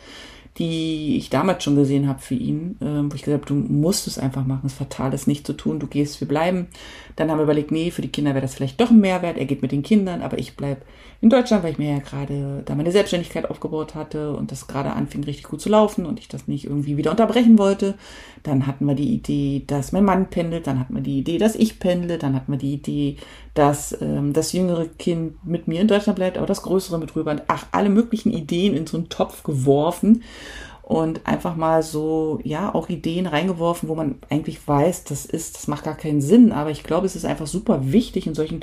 die 0.57 1.17
ich 1.17 1.29
damals 1.29 1.63
schon 1.63 1.75
gesehen 1.75 2.07
habe 2.07 2.19
für 2.19 2.35
ihn, 2.35 2.75
äh, 2.81 3.09
wo 3.09 3.15
ich 3.15 3.23
gesagt 3.23 3.45
habe, 3.45 3.45
du 3.45 3.55
musst 3.55 4.07
es 4.07 4.17
einfach 4.17 4.45
machen, 4.45 4.65
es 4.65 4.73
ist 4.73 4.77
fatal, 4.77 5.13
es 5.13 5.27
nicht 5.27 5.45
zu 5.45 5.53
tun, 5.53 5.79
du 5.79 5.87
gehst, 5.87 6.19
wir 6.19 6.27
bleiben. 6.27 6.67
Dann 7.15 7.29
haben 7.29 7.37
wir 7.37 7.43
überlegt, 7.43 7.71
nee, 7.71 7.91
für 7.91 8.01
die 8.01 8.11
Kinder 8.11 8.31
wäre 8.31 8.41
das 8.41 8.55
vielleicht 8.55 8.79
doch 8.81 8.89
ein 8.89 8.99
Mehrwert, 8.99 9.37
er 9.37 9.45
geht 9.45 9.61
mit 9.61 9.71
den 9.71 9.83
Kindern, 9.83 10.21
aber 10.21 10.37
ich 10.37 10.57
bleib 10.57 10.83
in 11.21 11.29
Deutschland, 11.29 11.63
weil 11.63 11.73
ich 11.73 11.77
mir 11.77 11.91
ja 11.91 11.99
gerade 11.99 12.61
da 12.65 12.75
meine 12.75 12.93
Selbstständigkeit 12.93 13.49
aufgebaut 13.49 13.93
hatte 13.93 14.33
und 14.33 14.51
das 14.51 14.67
gerade 14.67 14.93
anfing 14.93 15.23
richtig 15.25 15.45
gut 15.45 15.59
zu 15.59 15.69
laufen 15.69 16.05
und 16.05 16.17
ich 16.17 16.29
das 16.29 16.47
nicht 16.47 16.65
irgendwie 16.65 16.95
wieder 16.95 17.11
unterbrechen 17.11 17.57
wollte. 17.57 17.95
Dann 18.43 18.67
hatten 18.67 18.85
wir 18.85 18.95
die 18.95 19.13
Idee, 19.13 19.63
dass 19.67 19.91
mein 19.91 20.05
Mann 20.05 20.29
pendelt, 20.29 20.65
dann 20.65 20.79
hatten 20.79 20.95
wir 20.95 21.01
die 21.01 21.19
Idee, 21.19 21.37
dass 21.37 21.55
ich 21.55 21.79
pendle, 21.79 22.17
dann 22.17 22.35
hatten 22.35 22.53
wir 22.53 22.59
die 22.59 22.73
Idee, 22.73 23.17
dass 23.53 23.99
ähm, 24.01 24.33
das 24.33 24.53
jüngere 24.53 24.85
Kind 24.85 25.45
mit 25.45 25.67
mir 25.67 25.81
in 25.81 25.87
Deutschland 25.87 26.17
bleibt, 26.17 26.37
aber 26.37 26.47
das 26.47 26.61
größere 26.61 26.99
mit 26.99 27.15
rüber. 27.15 27.35
Ach, 27.47 27.65
alle 27.71 27.89
möglichen 27.89 28.31
Ideen 28.31 28.75
in 28.75 28.87
so 28.87 28.97
einen 28.97 29.09
Topf 29.09 29.43
geworfen 29.43 30.23
und 30.89 31.27
einfach 31.27 31.55
mal 31.55 31.83
so, 31.83 32.39
ja, 32.43 32.73
auch 32.73 32.89
Ideen 32.89 33.27
reingeworfen, 33.27 33.89
wo 33.89 33.95
man 33.95 34.15
eigentlich 34.29 34.67
weiß, 34.67 35.03
das 35.03 35.25
ist, 35.25 35.55
das 35.55 35.67
macht 35.67 35.83
gar 35.83 35.95
keinen 35.95 36.19
Sinn, 36.19 36.51
aber 36.51 36.71
ich 36.71 36.83
glaube, 36.83 37.05
es 37.05 37.15
ist 37.15 37.25
einfach 37.25 37.47
super 37.47 37.91
wichtig 37.91 38.25
in 38.25 38.33
solchen 38.33 38.61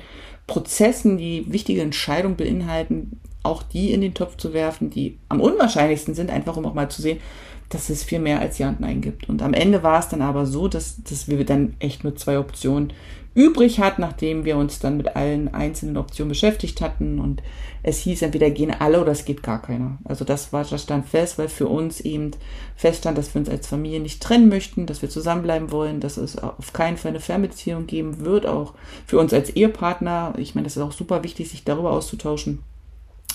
Prozessen, 0.48 1.18
die 1.18 1.52
wichtige 1.52 1.82
Entscheidungen 1.82 2.36
beinhalten, 2.36 3.20
auch 3.44 3.62
die 3.62 3.92
in 3.92 4.00
den 4.00 4.14
Topf 4.14 4.36
zu 4.38 4.52
werfen, 4.52 4.90
die 4.90 5.18
am 5.28 5.40
unwahrscheinlichsten 5.40 6.14
sind, 6.14 6.30
einfach 6.30 6.56
um 6.56 6.66
auch 6.66 6.74
mal 6.74 6.88
zu 6.88 7.00
sehen, 7.00 7.20
dass 7.68 7.90
es 7.90 8.04
viel 8.04 8.20
mehr 8.20 8.40
als 8.40 8.58
Ja 8.58 8.68
und 8.68 8.80
Nein 8.80 9.00
gibt. 9.00 9.28
Und 9.28 9.42
am 9.42 9.54
Ende 9.54 9.82
war 9.82 9.98
es 9.98 10.08
dann 10.08 10.22
aber 10.22 10.46
so, 10.46 10.68
dass, 10.68 11.02
dass 11.02 11.28
wir 11.28 11.44
dann 11.44 11.74
echt 11.78 12.04
nur 12.04 12.16
zwei 12.16 12.38
Optionen 12.38 12.92
übrig 13.34 13.80
hatten, 13.80 14.00
nachdem 14.00 14.46
wir 14.46 14.56
uns 14.56 14.78
dann 14.78 14.96
mit 14.96 15.14
allen 15.14 15.52
einzelnen 15.52 15.98
Optionen 15.98 16.30
beschäftigt 16.30 16.80
hatten. 16.80 17.18
Und 17.18 17.42
es 17.82 17.98
hieß, 17.98 18.22
entweder 18.22 18.50
gehen 18.50 18.70
alle 18.70 19.00
oder 19.00 19.12
es 19.12 19.26
geht 19.26 19.42
gar 19.42 19.60
keiner. 19.60 19.98
Also 20.04 20.24
das 20.24 20.52
war, 20.52 20.64
das 20.64 20.82
stand 20.82 21.06
fest, 21.06 21.38
weil 21.38 21.48
für 21.48 21.66
uns 21.66 22.00
eben 22.00 22.30
feststand, 22.76 23.18
dass 23.18 23.34
wir 23.34 23.40
uns 23.40 23.50
als 23.50 23.66
Familie 23.66 24.00
nicht 24.00 24.22
trennen 24.22 24.48
möchten, 24.48 24.86
dass 24.86 25.02
wir 25.02 25.10
zusammenbleiben 25.10 25.70
wollen, 25.70 26.00
dass 26.00 26.16
es 26.16 26.38
auf 26.38 26.72
keinen 26.72 26.96
Fall 26.96 27.10
eine 27.10 27.20
Fernbeziehung 27.20 27.86
geben 27.86 28.24
wird, 28.24 28.46
auch 28.46 28.72
für 29.06 29.18
uns 29.18 29.34
als 29.34 29.50
Ehepartner. 29.50 30.32
Ich 30.38 30.54
meine, 30.54 30.64
das 30.64 30.76
ist 30.76 30.82
auch 30.82 30.92
super 30.92 31.22
wichtig, 31.22 31.50
sich 31.50 31.62
darüber 31.64 31.90
auszutauschen 31.90 32.60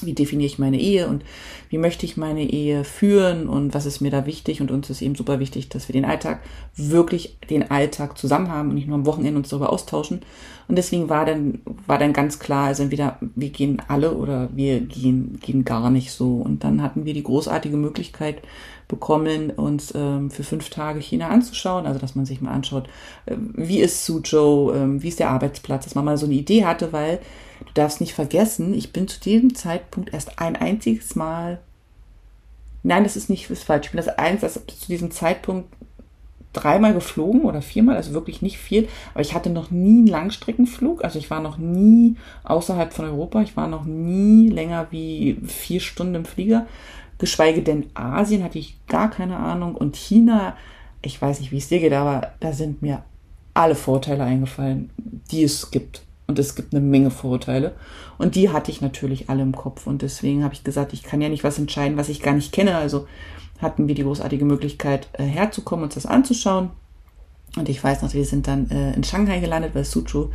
wie 0.05 0.13
definiere 0.13 0.47
ich 0.47 0.59
meine 0.59 0.79
Ehe 0.79 1.07
und 1.07 1.23
wie 1.69 1.77
möchte 1.77 2.05
ich 2.05 2.17
meine 2.17 2.43
Ehe 2.43 2.83
führen 2.83 3.47
und 3.47 3.73
was 3.73 3.85
ist 3.85 4.01
mir 4.01 4.11
da 4.11 4.25
wichtig 4.25 4.61
und 4.61 4.71
uns 4.71 4.89
ist 4.89 5.01
eben 5.01 5.15
super 5.15 5.39
wichtig, 5.39 5.69
dass 5.69 5.87
wir 5.87 5.93
den 5.93 6.05
Alltag 6.05 6.41
wirklich 6.75 7.37
den 7.49 7.69
Alltag 7.71 8.17
zusammen 8.17 8.49
haben 8.49 8.69
und 8.69 8.75
nicht 8.75 8.87
nur 8.87 8.95
am 8.95 9.05
Wochenende 9.05 9.37
uns 9.37 9.49
darüber 9.49 9.71
austauschen. 9.71 10.21
Und 10.67 10.77
deswegen 10.77 11.09
war 11.09 11.25
dann, 11.25 11.61
war 11.87 11.97
dann 11.97 12.13
ganz 12.13 12.39
klar, 12.39 12.67
also 12.67 12.83
entweder 12.83 13.17
wir 13.35 13.49
gehen 13.49 13.81
alle 13.87 14.15
oder 14.15 14.49
wir 14.53 14.79
gehen, 14.81 15.39
gehen 15.41 15.65
gar 15.65 15.89
nicht 15.89 16.11
so. 16.11 16.35
Und 16.37 16.63
dann 16.63 16.81
hatten 16.81 17.05
wir 17.05 17.13
die 17.13 17.23
großartige 17.23 17.77
Möglichkeit 17.77 18.41
bekommen, 18.87 19.51
uns 19.51 19.93
ähm, 19.95 20.31
für 20.31 20.43
fünf 20.43 20.69
Tage 20.69 20.99
China 20.99 21.29
anzuschauen, 21.29 21.85
also 21.85 21.99
dass 21.99 22.15
man 22.15 22.25
sich 22.25 22.41
mal 22.41 22.51
anschaut, 22.51 22.87
äh, 23.25 23.35
wie 23.37 23.79
ist 23.79 24.05
Suzhou, 24.05 24.71
äh, 24.71 25.01
wie 25.01 25.07
ist 25.07 25.19
der 25.19 25.29
Arbeitsplatz, 25.29 25.85
dass 25.85 25.95
man 25.95 26.05
mal 26.05 26.17
so 26.17 26.25
eine 26.25 26.35
Idee 26.35 26.65
hatte, 26.65 26.91
weil 26.91 27.19
Du 27.65 27.73
darfst 27.73 28.01
nicht 28.01 28.13
vergessen, 28.13 28.73
ich 28.73 28.91
bin 28.91 29.07
zu 29.07 29.19
diesem 29.19 29.55
Zeitpunkt 29.55 30.13
erst 30.13 30.39
ein 30.39 30.55
einziges 30.55 31.15
Mal. 31.15 31.59
Nein, 32.83 33.03
das 33.03 33.15
ist 33.15 33.29
nicht 33.29 33.49
ist 33.49 33.63
falsch. 33.63 33.87
Ich 33.87 33.91
bin 33.91 33.97
das 34.03 34.07
eins, 34.07 34.41
das 34.41 34.53
zu 34.53 34.87
diesem 34.87 35.11
Zeitpunkt 35.11 35.69
dreimal 36.53 36.93
geflogen 36.93 37.41
oder 37.41 37.61
viermal, 37.61 37.95
also 37.95 38.13
wirklich 38.13 38.41
nicht 38.41 38.57
viel. 38.57 38.87
Aber 39.13 39.21
ich 39.21 39.33
hatte 39.33 39.49
noch 39.49 39.71
nie 39.71 39.99
einen 39.99 40.07
Langstreckenflug. 40.07 41.03
Also 41.03 41.17
ich 41.17 41.29
war 41.29 41.41
noch 41.41 41.57
nie 41.57 42.15
außerhalb 42.43 42.93
von 42.93 43.05
Europa. 43.05 43.41
Ich 43.41 43.55
war 43.55 43.67
noch 43.67 43.85
nie 43.85 44.49
länger 44.49 44.87
wie 44.91 45.37
vier 45.45 45.79
Stunden 45.79 46.15
im 46.15 46.25
Flieger. 46.25 46.67
Geschweige 47.17 47.61
denn 47.61 47.85
Asien 47.93 48.43
hatte 48.43 48.59
ich 48.59 48.77
gar 48.87 49.09
keine 49.09 49.37
Ahnung. 49.37 49.75
Und 49.75 49.95
China, 49.95 50.55
ich 51.01 51.21
weiß 51.21 51.39
nicht, 51.39 51.51
wie 51.51 51.57
es 51.57 51.69
dir 51.69 51.79
geht, 51.79 51.93
aber 51.93 52.31
da 52.39 52.51
sind 52.51 52.81
mir 52.81 53.03
alle 53.53 53.75
Vorteile 53.75 54.23
eingefallen, 54.23 54.89
die 55.31 55.43
es 55.43 55.71
gibt. 55.71 56.03
Und 56.27 56.39
es 56.39 56.55
gibt 56.55 56.73
eine 56.73 56.83
Menge 56.83 57.11
Vorurteile. 57.11 57.75
Und 58.17 58.35
die 58.35 58.49
hatte 58.49 58.71
ich 58.71 58.81
natürlich 58.81 59.29
alle 59.29 59.41
im 59.41 59.55
Kopf. 59.55 59.85
Und 59.85 60.01
deswegen 60.01 60.43
habe 60.43 60.53
ich 60.53 60.63
gesagt, 60.63 60.93
ich 60.93 61.03
kann 61.03 61.21
ja 61.21 61.29
nicht 61.29 61.43
was 61.43 61.59
entscheiden, 61.59 61.97
was 61.97 62.09
ich 62.09 62.21
gar 62.21 62.33
nicht 62.33 62.53
kenne. 62.53 62.77
Also 62.77 63.07
hatten 63.61 63.87
wir 63.87 63.95
die 63.95 64.03
großartige 64.03 64.45
Möglichkeit, 64.45 65.07
äh, 65.13 65.23
herzukommen, 65.23 65.85
uns 65.85 65.95
das 65.95 66.05
anzuschauen. 66.05 66.71
Und 67.57 67.67
ich 67.67 67.83
weiß 67.83 68.01
noch, 68.01 68.13
wir 68.13 68.25
sind 68.25 68.47
dann 68.47 68.69
äh, 68.71 68.93
in 68.93 69.03
Shanghai 69.03 69.39
gelandet, 69.39 69.75
weil 69.75 69.83
Suzhou 69.83 70.29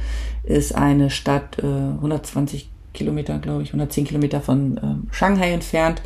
ist 0.45 0.75
eine 0.75 1.11
Stadt 1.11 1.59
äh, 1.59 1.63
120 1.63 2.69
Kilometer, 2.93 3.39
glaube 3.39 3.63
ich, 3.63 3.71
110 3.71 4.05
Kilometer 4.05 4.41
von 4.41 4.79
ähm, 4.83 5.09
Shanghai 5.13 5.53
entfernt. 5.53 6.03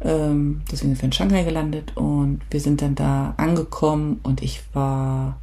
Ähm, 0.00 0.62
deswegen 0.70 0.94
sind 0.94 1.02
wir 1.02 1.06
in 1.06 1.12
Shanghai 1.12 1.42
gelandet 1.42 1.96
und 1.96 2.40
wir 2.50 2.60
sind 2.60 2.82
dann 2.82 2.94
da 2.94 3.34
angekommen 3.36 4.20
und 4.22 4.42
ich 4.42 4.62
war 4.72 5.38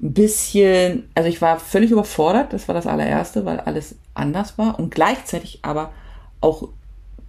ein 0.00 0.12
bisschen, 0.12 1.08
also 1.14 1.28
ich 1.28 1.42
war 1.42 1.58
völlig 1.58 1.90
überfordert, 1.90 2.52
das 2.52 2.68
war 2.68 2.74
das 2.74 2.86
allererste, 2.86 3.44
weil 3.44 3.60
alles 3.60 3.96
anders 4.14 4.56
war 4.56 4.78
und 4.78 4.94
gleichzeitig 4.94 5.58
aber 5.62 5.90
auch 6.40 6.68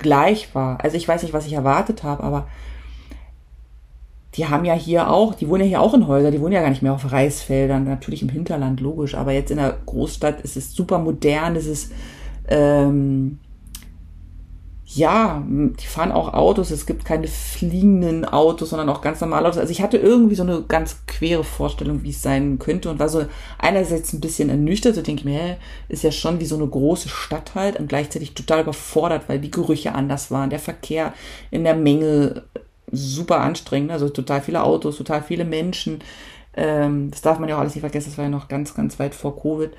gleich 0.02 0.54
war. 0.54 0.84
Also 0.84 0.98
ich 0.98 1.08
weiß 1.08 1.24
nicht, 1.24 1.34
was 1.34 1.46
ich 1.46 1.54
erwartet 1.54 2.04
habe, 2.04 2.24
aber 2.24 2.48
die 4.36 4.48
haben 4.48 4.64
ja 4.66 4.74
hier 4.74 5.10
auch, 5.10 5.36
die 5.36 5.50
wohnen 5.50 5.64
ja 5.64 5.68
hier 5.68 5.82
auch 5.82 5.94
in 5.94 6.08
Häusern, 6.08 6.32
die 6.32 6.40
wohnen 6.40 6.54
ja 6.54 6.62
gar 6.62 6.70
nicht 6.70 6.82
mehr 6.82 6.94
auf 6.94 7.12
Reisfeldern, 7.12 7.84
natürlich 7.84 8.22
im 8.22 8.30
Hinterland, 8.30 8.80
logisch, 8.80 9.16
aber 9.16 9.34
jetzt 9.34 9.52
in 9.52 9.58
der 9.58 9.78
Großstadt 9.86 10.42
ist 10.42 10.56
es 10.56 10.74
super 10.74 11.00
modern, 11.00 11.56
es 11.56 11.68
ist 11.68 11.92
ähm, 12.48 13.40
ja, 14.94 15.42
die 15.48 15.86
fahren 15.86 16.12
auch 16.12 16.34
Autos, 16.34 16.70
es 16.70 16.86
gibt 16.86 17.06
keine 17.06 17.28
fliegenden 17.28 18.26
Autos, 18.26 18.72
sondern 18.72 18.90
auch 18.90 19.02
ganz 19.02 19.22
normale 19.22 19.48
Autos. 19.48 19.60
Also 19.60 19.72
ich 19.72 19.82
hatte 19.82 19.98
irgendwie 19.98 20.36
so 20.36 20.44
eine 20.44 20.64
ganz 20.64 21.06
quere 21.08 21.46
Vorstellung, 21.46 22.04
wie 22.04 22.10
es 22.10 22.22
sein 22.22 22.60
könnte 22.60 22.90
und 22.90 23.00
war 23.00 23.08
so 23.08 23.26
einerseits 23.58 24.12
ein 24.12 24.20
bisschen 24.20 24.50
ernüchtert, 24.50 24.96
so 24.96 25.02
denke 25.02 25.22
ich 25.22 25.26
mir, 25.26 25.58
ist 25.88 26.04
ja 26.04 26.12
schon 26.12 26.42
wie 26.42 26.46
so 26.46 26.56
eine 26.56 26.68
große 26.68 27.08
Stadt 27.08 27.56
halt 27.56 27.80
und 27.80 27.88
gleichzeitig 27.88 28.34
total 28.34 28.62
überfordert, 28.62 29.24
weil 29.28 29.40
die 29.40 29.52
Gerüche 29.52 29.96
anders 29.96 30.30
waren, 30.30 30.50
der 30.50 30.60
Verkehr 30.60 31.14
in 31.52 31.64
der 31.64 31.76
Menge 31.76 32.44
super 32.92 33.40
anstrengend, 33.40 33.92
also 33.92 34.10
total 34.10 34.42
viele 34.42 34.64
Autos, 34.64 34.98
total 34.98 35.24
viele 35.24 35.46
Menschen. 35.46 36.00
Ähm, 36.54 37.12
das 37.12 37.22
darf 37.22 37.40
man 37.40 37.48
ja 37.48 37.56
auch 37.56 37.62
alles 37.62 37.76
nicht 37.76 37.82
vergessen, 37.82 38.10
das 38.10 38.18
war 38.18 38.26
ja 38.26 38.32
noch 38.32 38.50
ganz, 38.50 38.74
ganz 38.74 39.00
weit 39.00 39.16
vor 39.16 39.42
Covid 39.42 39.72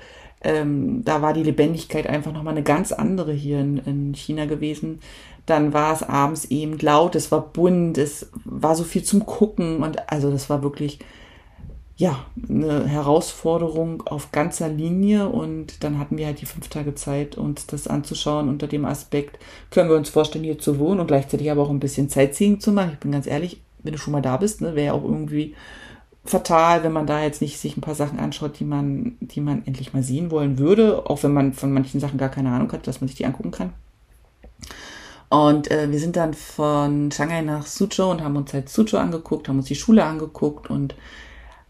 ähm, 0.43 1.03
da 1.03 1.21
war 1.21 1.33
die 1.33 1.43
Lebendigkeit 1.43 2.07
einfach 2.07 2.33
nochmal 2.33 2.53
eine 2.53 2.63
ganz 2.63 2.91
andere 2.91 3.33
hier 3.33 3.59
in, 3.59 3.77
in 3.77 4.13
China 4.13 4.45
gewesen. 4.45 4.99
Dann 5.45 5.73
war 5.73 5.93
es 5.93 6.03
abends 6.03 6.45
eben 6.45 6.77
laut, 6.79 7.15
es 7.15 7.31
war 7.31 7.41
bunt, 7.41 7.97
es 7.97 8.29
war 8.45 8.75
so 8.75 8.83
viel 8.83 9.03
zum 9.03 9.25
Gucken 9.25 9.83
und 9.83 10.09
also 10.09 10.31
das 10.31 10.49
war 10.49 10.63
wirklich 10.63 10.99
ja, 11.95 12.25
eine 12.49 12.87
Herausforderung 12.87 14.05
auf 14.07 14.31
ganzer 14.31 14.67
Linie 14.67 15.29
und 15.29 15.83
dann 15.83 15.99
hatten 15.99 16.17
wir 16.17 16.25
halt 16.25 16.41
die 16.41 16.47
fünf 16.47 16.67
Tage 16.67 16.95
Zeit, 16.95 17.37
uns 17.37 17.67
das 17.67 17.87
anzuschauen 17.87 18.49
unter 18.49 18.67
dem 18.67 18.85
Aspekt, 18.85 19.37
können 19.69 19.89
wir 19.89 19.97
uns 19.97 20.09
vorstellen, 20.09 20.43
hier 20.43 20.57
zu 20.57 20.79
wohnen 20.79 20.99
und 20.99 21.07
gleichzeitig 21.07 21.51
aber 21.51 21.61
auch 21.61 21.69
ein 21.69 21.79
bisschen 21.79 22.09
Sightseeing 22.09 22.59
zu 22.59 22.71
machen. 22.71 22.91
Ich 22.93 22.99
bin 22.99 23.11
ganz 23.11 23.27
ehrlich, 23.27 23.61
wenn 23.83 23.93
du 23.93 23.99
schon 23.99 24.13
mal 24.13 24.21
da 24.21 24.37
bist, 24.37 24.61
ne, 24.61 24.75
wäre 24.75 24.87
ja 24.87 24.93
auch 24.93 25.03
irgendwie 25.03 25.55
fatal, 26.25 26.83
wenn 26.83 26.93
man 26.93 27.07
da 27.07 27.21
jetzt 27.21 27.41
nicht 27.41 27.59
sich 27.59 27.75
ein 27.75 27.81
paar 27.81 27.95
Sachen 27.95 28.19
anschaut, 28.19 28.59
die 28.59 28.63
man, 28.63 29.17
die 29.19 29.41
man 29.41 29.65
endlich 29.65 29.93
mal 29.93 30.03
sehen 30.03 30.31
wollen 30.31 30.57
würde, 30.57 31.09
auch 31.09 31.23
wenn 31.23 31.33
man 31.33 31.53
von 31.53 31.73
manchen 31.73 31.99
Sachen 31.99 32.17
gar 32.17 32.29
keine 32.29 32.51
Ahnung 32.51 32.71
hat, 32.71 32.87
dass 32.87 33.01
man 33.01 33.07
sich 33.07 33.17
die 33.17 33.25
angucken 33.25 33.51
kann. 33.51 33.73
Und 35.29 35.71
äh, 35.71 35.91
wir 35.91 35.99
sind 35.99 36.15
dann 36.15 36.33
von 36.33 37.11
Shanghai 37.11 37.41
nach 37.41 37.65
Suzhou 37.65 38.11
und 38.11 38.23
haben 38.23 38.37
uns 38.37 38.53
halt 38.53 38.69
Suzhou 38.69 38.97
angeguckt, 38.97 39.49
haben 39.49 39.57
uns 39.57 39.67
die 39.67 39.75
Schule 39.75 40.05
angeguckt 40.05 40.69
und 40.69 40.95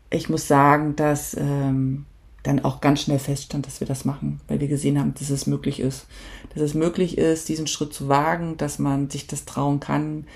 ich 0.09 0.29
muss 0.29 0.47
sagen, 0.47 0.95
dass 0.95 1.35
ähm, 1.35 2.05
dann 2.43 2.63
auch 2.63 2.81
ganz 2.81 3.01
schnell 3.01 3.19
feststand, 3.19 3.65
dass 3.65 3.79
wir 3.79 3.87
das 3.87 4.05
machen, 4.05 4.41
weil 4.47 4.59
wir 4.59 4.67
gesehen 4.67 4.99
haben, 4.99 5.13
dass 5.17 5.29
es 5.29 5.47
möglich 5.47 5.79
ist. 5.79 6.05
Dass 6.53 6.61
es 6.61 6.73
möglich 6.73 7.17
ist, 7.17 7.49
diesen 7.49 7.67
Schritt 7.67 7.93
zu 7.93 8.09
wagen, 8.09 8.57
dass 8.57 8.79
man 8.79 9.09
sich 9.09 9.27
das 9.27 9.45
trauen 9.45 9.79
kann, 9.79 10.27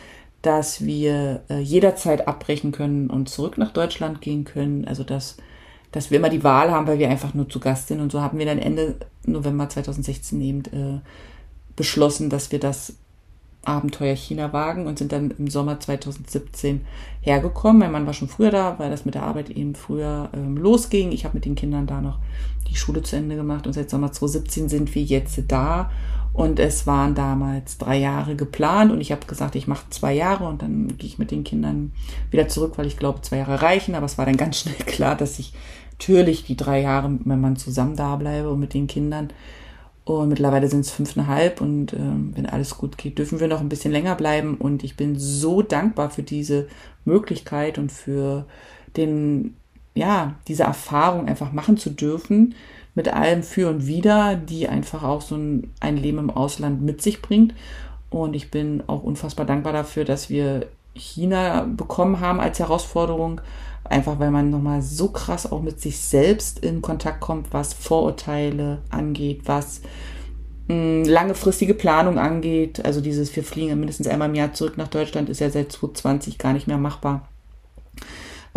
dass 0.48 0.86
wir 0.86 1.42
äh, 1.50 1.60
jederzeit 1.60 2.25
abbrechen 2.25 2.72
können 2.72 3.10
und 3.10 3.27
zurück 3.27 3.58
nach 3.58 3.74
Deutschland 3.74 4.22
gehen 4.22 4.46
können. 4.46 4.88
Also 4.88 5.04
dass, 5.04 5.36
dass 5.92 6.10
wir 6.10 6.20
immer 6.20 6.30
die 6.30 6.46
Wahl 6.46 6.72
haben, 6.72 6.88
weil 6.88 7.00
wir 7.00 7.10
einfach 7.10 7.34
nur 7.34 7.50
zu 7.50 7.60
Gast 7.60 7.89
sind. 7.89 8.00
Und 8.00 8.13
so 8.13 8.22
haben 8.22 8.39
wir 8.39 8.46
dann 8.46 8.58
Ende 8.58 8.96
November 9.25 9.68
2016 9.68 10.39
eben 10.39 10.62
äh, 10.68 11.01
beschlossen, 11.75 12.30
dass 12.30 12.54
wir 12.54 12.60
das 12.60 12.94
Abenteuer 13.64 14.16
China 14.16 14.54
wagen 14.54 14.88
und 14.88 14.98
sind 14.98 15.12
dann 15.12 15.32
im 15.32 15.50
Sommer 15.50 15.80
2017 15.80 16.82
hergekommen. 17.22 17.80
Mein 17.80 17.92
Mann 17.92 18.06
war 18.06 18.14
schon 18.14 18.30
früher 18.30 18.52
da, 18.52 18.80
weil 18.80 18.90
das 18.90 19.06
mit 19.06 19.16
der 19.16 19.24
Arbeit 19.24 19.50
eben 19.50 19.76
früher 19.76 20.30
ähm, 20.34 20.58
losging. 20.58 21.12
Ich 21.12 21.26
habe 21.26 21.36
mit 21.36 21.46
den 21.46 21.56
Kindern 21.56 21.88
da 21.88 22.00
noch 22.00 22.20
die 22.70 22.76
Schule 22.76 23.02
zu 23.04 23.16
Ende 23.16 23.36
gemacht 23.36 23.68
und 23.68 23.74
seit 23.74 23.90
Sommer 23.90 24.12
2017 24.12 24.70
sind 24.70 24.96
wir 24.96 25.04
jetzt 25.04 25.42
da 25.48 25.90
und 26.38 26.60
es 26.60 26.86
waren 26.86 27.16
damals 27.16 27.80
drei 27.80 27.98
Jahre 27.98 28.36
geplant 28.36 28.92
und 28.92 29.02
ich 29.02 29.12
habe 29.12 29.26
gesagt, 29.26 29.56
ich 29.56 29.68
mache 29.68 29.90
zwei 29.90 30.14
Jahre 30.14 30.48
und 30.48 30.62
dann 30.62 30.96
gehe 30.98 31.08
ich 31.08 31.18
mit 31.18 31.32
den 31.32 31.44
Kindern 31.44 31.92
wieder 32.30 32.48
zurück, 32.48 32.74
weil 32.76 32.86
ich 32.86 32.98
glaube, 32.98 33.22
zwei 33.22 33.38
Jahre 33.38 33.64
reichen. 33.64 33.96
Aber 33.96 34.06
es 34.06 34.20
war 34.20 34.28
dann 34.28 34.38
ganz 34.38 34.60
schnell 34.60 34.76
klar, 34.76 35.16
dass 35.16 35.40
ich 35.40 35.54
natürlich 35.94 36.44
die 36.46 36.56
drei 36.56 36.82
Jahre 36.82 37.10
mit 37.10 37.26
meinem 37.26 37.42
Mann 37.42 37.56
zusammen 37.56 37.96
da 37.96 38.16
bleibe 38.18 38.52
und 38.52 38.60
mit 38.60 38.76
den 38.76 38.86
Kindern. 38.86 39.30
Und 40.08 40.30
mittlerweile 40.30 40.70
sind 40.70 40.82
es 40.82 40.92
fünfeinhalb 40.92 41.60
und 41.60 41.92
äh, 41.92 41.98
wenn 41.98 42.46
alles 42.46 42.78
gut 42.78 42.98
geht, 42.98 43.18
dürfen 43.18 43.42
wir 43.42 43.50
noch 43.50 43.60
ein 43.60 43.68
bisschen 43.68 43.92
länger 43.92 44.16
bleiben. 44.16 44.56
Und 44.56 44.86
ich 44.86 44.96
bin 44.96 45.20
so 45.20 45.62
dankbar 45.62 46.12
für 46.12 46.24
diese 46.24 46.68
Möglichkeit 47.04 47.78
und 47.78 47.92
für 47.92 48.46
den, 48.96 49.58
ja, 49.96 50.36
diese 50.48 50.64
Erfahrung 50.64 51.28
einfach 51.28 51.52
machen 51.52 51.76
zu 51.76 51.90
dürfen 51.90 52.56
mit 52.96 53.10
allem 53.10 53.44
für 53.44 53.70
und 53.70 53.86
wider, 53.86 54.38
die 54.38 54.70
einfach 54.70 55.04
auch 55.04 55.20
so 55.20 55.36
ein, 55.36 55.74
ein 55.82 55.98
Leben 55.98 56.20
im 56.20 56.30
Ausland 56.30 56.82
mit 56.82 57.02
sich 57.02 57.22
bringt. 57.22 57.54
Und 58.10 58.34
ich 58.34 58.50
bin 58.50 58.84
auch 58.88 59.04
unfassbar 59.04 59.46
dankbar 59.46 59.74
dafür, 59.74 60.06
dass 60.06 60.30
wir 60.30 60.68
China 60.98 61.62
bekommen 61.63 62.20
haben 62.20 62.39
als 62.39 62.60
Herausforderung, 62.60 63.42
einfach 63.84 64.20
weil 64.20 64.32
man 64.32 64.50
nochmal 64.50 64.82
so 64.82 65.10
krass 65.10 65.51
auch 65.51 65.62
mit 65.62 65.82
sich 65.82 66.00
selbst 66.00 66.60
in 66.60 66.82
Kontakt 66.82 67.22
kommt, 67.22 67.54
was 67.54 67.74
Vorurteile 67.74 68.82
angeht, 68.89 69.42
was 69.46 69.82
mh, 70.68 70.74
hm, 70.75 71.04
langefristige 71.06 71.74
Planung 71.74 72.18
angeht. 72.20 72.84
Also 72.86 73.01
dieses, 73.01 73.36
wir 73.36 73.44
fliegen 73.44 73.80
mindestens 73.80 74.08
einmal 74.08 74.30
im 74.30 74.36
Jahr 74.36 74.54
zurück 74.54 74.77
nach 74.77 74.89
Deutschland, 74.89 75.30
ist 75.30 75.39
ja 75.39 75.50
seit 75.50 75.72
2020 75.72 76.38
gar 76.38 76.54
nicht 76.54 76.68
mehr 76.68 76.77
machbar. 76.77 77.27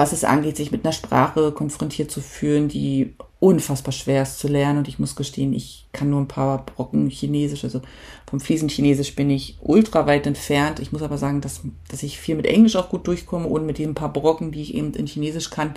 Was 0.00 0.12
es 0.12 0.24
angeht, 0.24 0.56
sich 0.56 0.72
mit 0.72 0.82
einer 0.82 0.94
Sprache 0.94 1.52
konfrontiert 1.52 2.10
zu 2.10 2.22
fühlen, 2.22 2.68
die 2.68 3.12
unfassbar 3.38 3.92
schwer 3.92 4.22
ist 4.22 4.38
zu 4.38 4.48
lernen 4.48 4.78
und 4.78 4.88
ich 4.88 4.98
muss 4.98 5.14
gestehen, 5.14 5.52
ich 5.52 5.88
kann 5.92 6.08
nur 6.08 6.22
ein 6.22 6.26
paar 6.26 6.64
Brocken 6.64 7.10
Chinesisch, 7.10 7.64
also 7.64 7.82
vom 8.26 8.40
fließend 8.40 8.72
Chinesisch 8.72 9.14
bin 9.14 9.28
ich 9.28 9.58
ultra 9.60 10.06
weit 10.06 10.26
entfernt. 10.26 10.80
Ich 10.80 10.90
muss 10.90 11.02
aber 11.02 11.18
sagen, 11.18 11.42
dass, 11.42 11.60
dass 11.90 12.02
ich 12.02 12.18
viel 12.18 12.34
mit 12.34 12.46
Englisch 12.46 12.76
auch 12.76 12.88
gut 12.88 13.06
durchkomme 13.06 13.46
und 13.46 13.66
mit 13.66 13.76
den 13.76 13.94
paar 13.94 14.10
Brocken, 14.10 14.52
die 14.52 14.62
ich 14.62 14.74
eben 14.74 14.94
in 14.94 15.06
Chinesisch 15.06 15.50
kann 15.50 15.74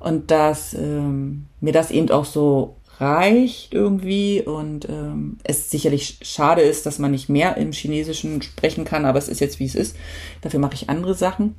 und 0.00 0.32
dass 0.32 0.74
ähm, 0.74 1.46
mir 1.60 1.72
das 1.72 1.92
eben 1.92 2.10
auch 2.10 2.24
so 2.24 2.74
reicht 2.98 3.72
irgendwie 3.72 4.42
und 4.42 4.88
ähm, 4.88 5.38
es 5.44 5.70
sicherlich 5.70 6.18
schade 6.22 6.62
ist, 6.62 6.86
dass 6.86 6.98
man 6.98 7.12
nicht 7.12 7.28
mehr 7.28 7.56
im 7.56 7.70
Chinesischen 7.70 8.42
sprechen 8.42 8.84
kann, 8.84 9.04
aber 9.04 9.20
es 9.20 9.28
ist 9.28 9.38
jetzt 9.38 9.60
wie 9.60 9.66
es 9.66 9.76
ist. 9.76 9.94
Dafür 10.40 10.58
mache 10.58 10.74
ich 10.74 10.90
andere 10.90 11.14
Sachen 11.14 11.54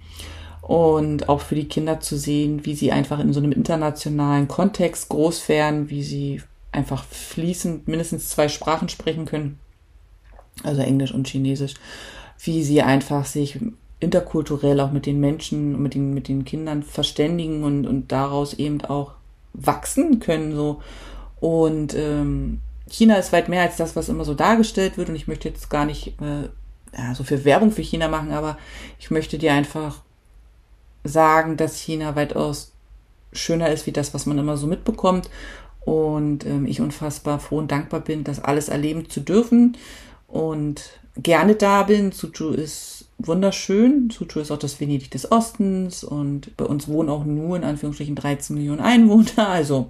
und 0.65 1.29
auch 1.29 1.41
für 1.41 1.53
die 1.53 1.67
Kinder 1.67 2.00
zu 2.00 2.17
sehen, 2.17 2.65
wie 2.65 2.74
sie 2.74 2.91
einfach 2.91 3.19
in 3.19 3.34
so 3.34 3.39
einem 3.39 3.51
internationalen 3.51 4.48
Kontext 4.48 5.10
groß 5.10 5.48
werden, 5.48 5.91
wie 5.91 6.01
sie 6.01 6.41
einfach 6.72 7.03
fließend 7.03 7.88
mindestens 7.88 8.29
zwei 8.29 8.48
Sprachen 8.50 8.89
sprechen 8.89 9.25
können. 9.25 9.60
also 10.63 10.81
Englisch 10.81 11.13
und 11.13 11.27
Chinesisch, 11.27 11.75
wie 12.39 12.63
sie 12.63 12.81
einfach 12.81 13.25
sich 13.25 13.60
interkulturell 14.00 14.79
auch 14.79 14.91
mit 14.91 15.05
den 15.05 15.19
Menschen, 15.19 15.79
mit 15.84 15.93
den, 15.93 16.15
mit 16.15 16.27
den 16.27 16.45
Kindern 16.45 16.81
verständigen 16.81 17.63
und, 17.63 17.86
und 17.86 18.12
daraus 18.12 18.55
eben 18.55 18.81
auch 18.81 19.12
wachsen 19.53 20.19
können. 20.19 20.55
So. 20.55 20.81
Und 21.39 21.93
ähm, 21.93 22.62
China 22.89 23.17
ist 23.17 23.31
weit 23.34 23.50
mehr 23.50 23.62
als 23.62 23.77
das, 23.77 23.95
was 23.95 24.10
immer 24.10 24.25
so 24.25 24.34
dargestellt 24.34 24.98
wird. 24.98 25.10
Und 25.10 25.15
ich 25.15 25.27
möchte 25.27 25.48
jetzt 25.48 25.69
gar 25.69 25.86
nicht 25.86 26.19
äh, 26.22 26.50
ja, 26.98 27.13
so 27.13 27.24
viel 27.24 27.45
Werbung 27.45 27.72
für 27.72 27.84
China 27.84 28.07
machen, 28.07 28.31
aber 28.31 28.57
ich 29.00 29.12
möchte 29.12 29.38
dir 29.38 29.53
einfach 29.53 30.01
sagen, 31.05 31.57
dass 31.57 31.79
China 31.79 32.15
weitaus 32.15 32.74
schöner 33.31 33.69
ist 33.69 33.85
wie 33.85 33.91
das, 33.91 34.13
was 34.13 34.25
man 34.25 34.38
immer 34.38 34.57
so 34.57 34.67
mitbekommt. 34.67 35.29
Und 35.81 36.45
ähm, 36.45 36.65
ich 36.65 36.81
unfassbar 36.81 37.39
froh 37.39 37.59
und 37.59 37.71
dankbar 37.71 38.00
bin, 38.00 38.24
das 38.24 38.43
alles 38.43 38.69
erleben 38.69 39.09
zu 39.09 39.19
dürfen 39.19 39.77
und 40.27 41.00
gerne 41.15 41.55
da 41.55 41.83
bin. 41.83 42.12
Suchu 42.12 42.50
ist 42.50 43.07
wunderschön. 43.19 44.09
Suchu 44.09 44.39
ist 44.39 44.51
auch 44.51 44.57
das 44.57 44.79
Venedig 44.79 45.12
des 45.12 45.31
Ostens 45.31 46.03
und 46.03 46.55
bei 46.57 46.65
uns 46.65 46.88
wohnen 46.88 47.09
auch 47.09 47.24
nur 47.24 47.55
in 47.55 47.63
Anführungsstrichen 47.63 48.15
13 48.15 48.55
Millionen 48.55 48.81
Einwohner. 48.81 49.47
Also 49.47 49.89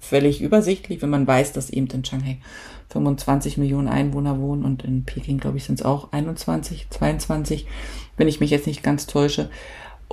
völlig 0.00 0.40
übersichtlich, 0.40 1.02
wenn 1.02 1.10
man 1.10 1.26
weiß, 1.26 1.52
dass 1.52 1.70
eben 1.70 1.88
in 1.88 2.04
Shanghai 2.04 2.38
25 2.90 3.58
Millionen 3.58 3.88
Einwohner 3.88 4.38
wohnen 4.38 4.64
und 4.64 4.84
in 4.84 5.04
Peking, 5.04 5.38
glaube 5.38 5.56
ich, 5.56 5.64
sind 5.64 5.80
es 5.80 5.84
auch 5.84 6.12
21, 6.12 6.88
22, 6.90 7.66
wenn 8.16 8.28
ich 8.28 8.40
mich 8.40 8.50
jetzt 8.50 8.66
nicht 8.66 8.82
ganz 8.82 9.06
täusche. 9.06 9.50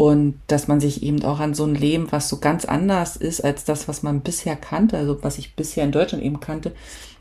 Und 0.02 0.40
dass 0.48 0.68
man 0.68 0.80
sich 0.80 1.04
eben 1.04 1.24
auch 1.24 1.40
an 1.40 1.54
so 1.54 1.64
ein 1.64 1.76
Leben, 1.76 2.12
was 2.12 2.28
so 2.28 2.40
ganz 2.40 2.66
anders 2.66 3.16
ist 3.18 3.40
als 3.42 3.66
das, 3.66 3.88
was 3.88 4.02
man 4.02 4.22
bisher 4.22 4.56
kannte, 4.56 4.98
also 4.98 5.20
was 5.22 5.38
ich 5.38 5.56
bisher 5.56 5.84
in 5.84 5.92
Deutschland 5.92 6.24
eben 6.24 6.40
kannte, 6.40 6.72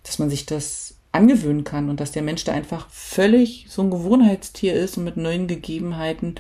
dass 0.03 0.19
man 0.19 0.31
sich 0.31 0.47
das 0.47 0.95
angewöhnen 1.13 1.63
kann 1.63 1.91
und 1.91 2.01
dass 2.01 2.13
der 2.13 2.23
Mensch 2.23 2.43
da 2.45 2.53
einfach 2.53 2.89
völlig 2.89 3.67
so 3.69 3.83
ein 3.83 3.91
Gewohnheitstier 3.91 4.73
ist 4.73 4.97
und 4.97 5.05
mit 5.05 5.19
neuen 5.19 5.47
Gegebenheiten 5.47 6.37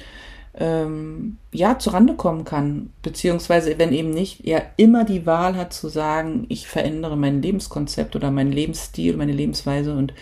ähm, 0.55 1.37
ja 1.53 1.79
zurande 1.79 2.15
kommen 2.15 2.47
kann, 2.47 2.91
beziehungsweise 3.03 3.79
wenn 3.79 3.93
eben 3.93 4.11
nicht, 4.11 4.47
er 4.47 4.63
immer 4.79 5.05
die 5.05 5.27
Wahl 5.27 5.57
hat 5.57 5.75
zu 5.75 5.89
sagen, 5.91 6.47
ich 6.49 6.67
verändere 6.67 7.19
mein 7.19 7.43
Lebenskonzept 7.43 8.17
oder 8.17 8.31
meinen 8.31 8.53
Lebensstil, 8.53 9.15
meine 9.19 9.33
Lebensweise 9.33 9.95
und 9.95 10.15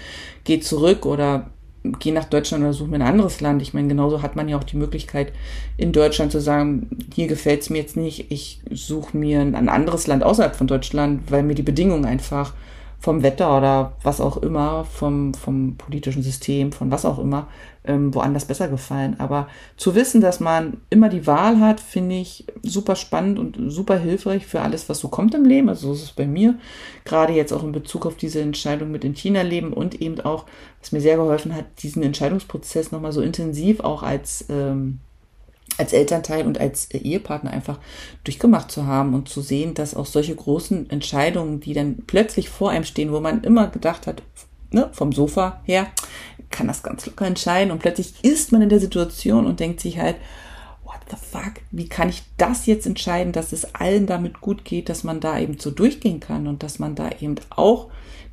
gehe 0.42 0.58
zurück 0.58 1.06
oder 1.06 1.50
gehe 1.98 2.12
nach 2.12 2.24
Deutschland 2.24 2.62
oder 2.62 2.72
suche 2.72 2.90
mir 2.90 2.96
ein 2.96 3.02
anderes 3.02 3.40
Land. 3.40 3.62
Ich 3.62 3.74
meine, 3.74 3.88
genauso 3.88 4.22
hat 4.22 4.36
man 4.36 4.48
ja 4.48 4.56
auch 4.56 4.64
die 4.64 4.76
Möglichkeit, 4.76 5.32
in 5.76 5.92
Deutschland 5.92 6.32
zu 6.32 6.40
sagen, 6.40 6.88
hier 7.14 7.26
gefällt 7.26 7.62
es 7.62 7.70
mir 7.70 7.78
jetzt 7.78 7.96
nicht, 7.96 8.30
ich 8.30 8.60
suche 8.70 9.16
mir 9.16 9.40
ein 9.40 9.68
anderes 9.68 10.06
Land 10.06 10.22
außerhalb 10.22 10.56
von 10.56 10.66
Deutschland, 10.66 11.30
weil 11.30 11.42
mir 11.42 11.54
die 11.54 11.62
Bedingungen 11.62 12.04
einfach 12.04 12.52
vom 13.00 13.22
Wetter 13.22 13.56
oder 13.56 13.92
was 14.02 14.20
auch 14.20 14.38
immer, 14.38 14.84
vom, 14.84 15.32
vom 15.32 15.76
politischen 15.76 16.22
System, 16.22 16.72
von 16.72 16.90
was 16.90 17.04
auch 17.04 17.20
immer, 17.20 17.46
ähm, 17.84 18.12
woanders 18.12 18.44
besser 18.44 18.66
gefallen. 18.66 19.14
Aber 19.20 19.46
zu 19.76 19.94
wissen, 19.94 20.20
dass 20.20 20.40
man 20.40 20.78
immer 20.90 21.08
die 21.08 21.26
Wahl 21.26 21.60
hat, 21.60 21.80
finde 21.80 22.16
ich 22.16 22.44
super 22.62 22.96
spannend 22.96 23.38
und 23.38 23.70
super 23.70 23.98
hilfreich 23.98 24.46
für 24.46 24.62
alles, 24.62 24.88
was 24.88 24.98
so 24.98 25.08
kommt 25.08 25.34
im 25.34 25.44
Leben. 25.44 25.68
Also 25.68 25.88
so 25.88 25.92
ist 25.94 26.02
es 26.02 26.12
bei 26.12 26.26
mir. 26.26 26.58
Gerade 27.04 27.32
jetzt 27.32 27.52
auch 27.52 27.62
in 27.62 27.72
Bezug 27.72 28.04
auf 28.04 28.16
diese 28.16 28.40
Entscheidung 28.40 28.90
mit 28.90 29.04
in 29.04 29.14
China 29.14 29.42
leben 29.42 29.72
und 29.72 30.00
eben 30.00 30.20
auch, 30.20 30.46
was 30.80 30.90
mir 30.90 31.00
sehr 31.00 31.16
geholfen 31.16 31.54
hat, 31.54 31.66
diesen 31.82 32.02
Entscheidungsprozess 32.02 32.90
nochmal 32.90 33.12
so 33.12 33.20
intensiv 33.20 33.78
auch 33.78 34.02
als 34.02 34.44
ähm, 34.48 34.98
als 35.78 35.92
Elternteil 35.92 36.46
und 36.46 36.60
als 36.60 36.90
Ehepartner 36.90 37.52
einfach 37.52 37.78
durchgemacht 38.24 38.70
zu 38.70 38.86
haben 38.86 39.14
und 39.14 39.28
zu 39.28 39.40
sehen, 39.40 39.74
dass 39.74 39.94
auch 39.94 40.06
solche 40.06 40.34
großen 40.34 40.90
Entscheidungen, 40.90 41.60
die 41.60 41.72
dann 41.72 42.02
plötzlich 42.06 42.48
vor 42.48 42.70
einem 42.70 42.84
stehen, 42.84 43.12
wo 43.12 43.20
man 43.20 43.44
immer 43.44 43.68
gedacht 43.68 44.06
hat, 44.06 44.22
ne, 44.70 44.90
vom 44.92 45.12
Sofa 45.12 45.60
her, 45.64 45.86
kann 46.50 46.66
das 46.66 46.82
ganz 46.82 47.06
locker 47.06 47.26
entscheiden. 47.26 47.70
Und 47.70 47.78
plötzlich 47.78 48.14
ist 48.22 48.52
man 48.52 48.62
in 48.62 48.68
der 48.68 48.80
Situation 48.80 49.46
und 49.46 49.60
denkt 49.60 49.80
sich 49.80 49.98
halt, 49.98 50.16
what 50.84 51.00
the 51.10 51.16
fuck, 51.16 51.54
wie 51.70 51.88
kann 51.88 52.08
ich 52.08 52.22
das 52.36 52.66
jetzt 52.66 52.86
entscheiden, 52.86 53.32
dass 53.32 53.52
es 53.52 53.74
allen 53.74 54.06
damit 54.06 54.40
gut 54.40 54.64
geht, 54.64 54.88
dass 54.88 55.04
man 55.04 55.20
da 55.20 55.38
eben 55.38 55.58
so 55.58 55.70
durchgehen 55.70 56.20
kann 56.20 56.46
und 56.46 56.62
dass 56.62 56.78
man 56.78 56.94
da 56.94 57.10
eben 57.20 57.36
auch 57.50 57.88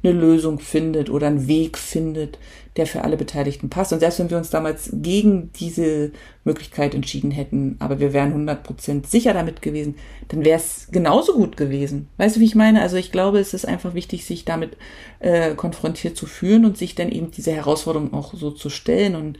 eine 0.05 0.17
Lösung 0.17 0.59
findet 0.59 1.09
oder 1.09 1.27
einen 1.27 1.47
Weg 1.47 1.77
findet, 1.77 2.38
der 2.77 2.88
für 2.88 3.03
alle 3.03 3.15
Beteiligten 3.15 3.69
passt. 3.69 3.93
Und 3.93 4.00
selbst 4.00 4.19
wenn 4.19 4.29
wir 4.29 4.38
uns 4.38 4.50
damals 4.50 4.89
gegen 4.93 5.51
diese 5.53 6.12
Möglichkeit 6.43 6.93
entschieden 6.93 7.31
hätten, 7.31 7.77
aber 7.79 8.00
wir 8.00 8.12
wären 8.12 8.47
100% 8.47 9.07
sicher 9.07 9.33
damit 9.33 9.62
gewesen, 9.62 9.95
dann 10.27 10.43
wäre 10.43 10.57
es 10.57 10.88
genauso 10.91 11.33
gut 11.33 11.55
gewesen. 11.55 12.09
Weißt 12.17 12.35
du, 12.35 12.39
wie 12.41 12.45
ich 12.45 12.55
meine? 12.55 12.81
Also 12.81 12.97
ich 12.97 13.12
glaube, 13.12 13.39
es 13.39 13.53
ist 13.53 13.67
einfach 13.67 13.93
wichtig, 13.93 14.25
sich 14.25 14.43
damit 14.43 14.77
äh, 15.19 15.55
konfrontiert 15.55 16.17
zu 16.17 16.25
fühlen 16.25 16.65
und 16.65 16.77
sich 16.77 16.95
dann 16.95 17.12
eben 17.12 17.31
diese 17.31 17.51
Herausforderung 17.51 18.13
auch 18.13 18.33
so 18.33 18.51
zu 18.51 18.69
stellen. 18.69 19.15
Und 19.15 19.39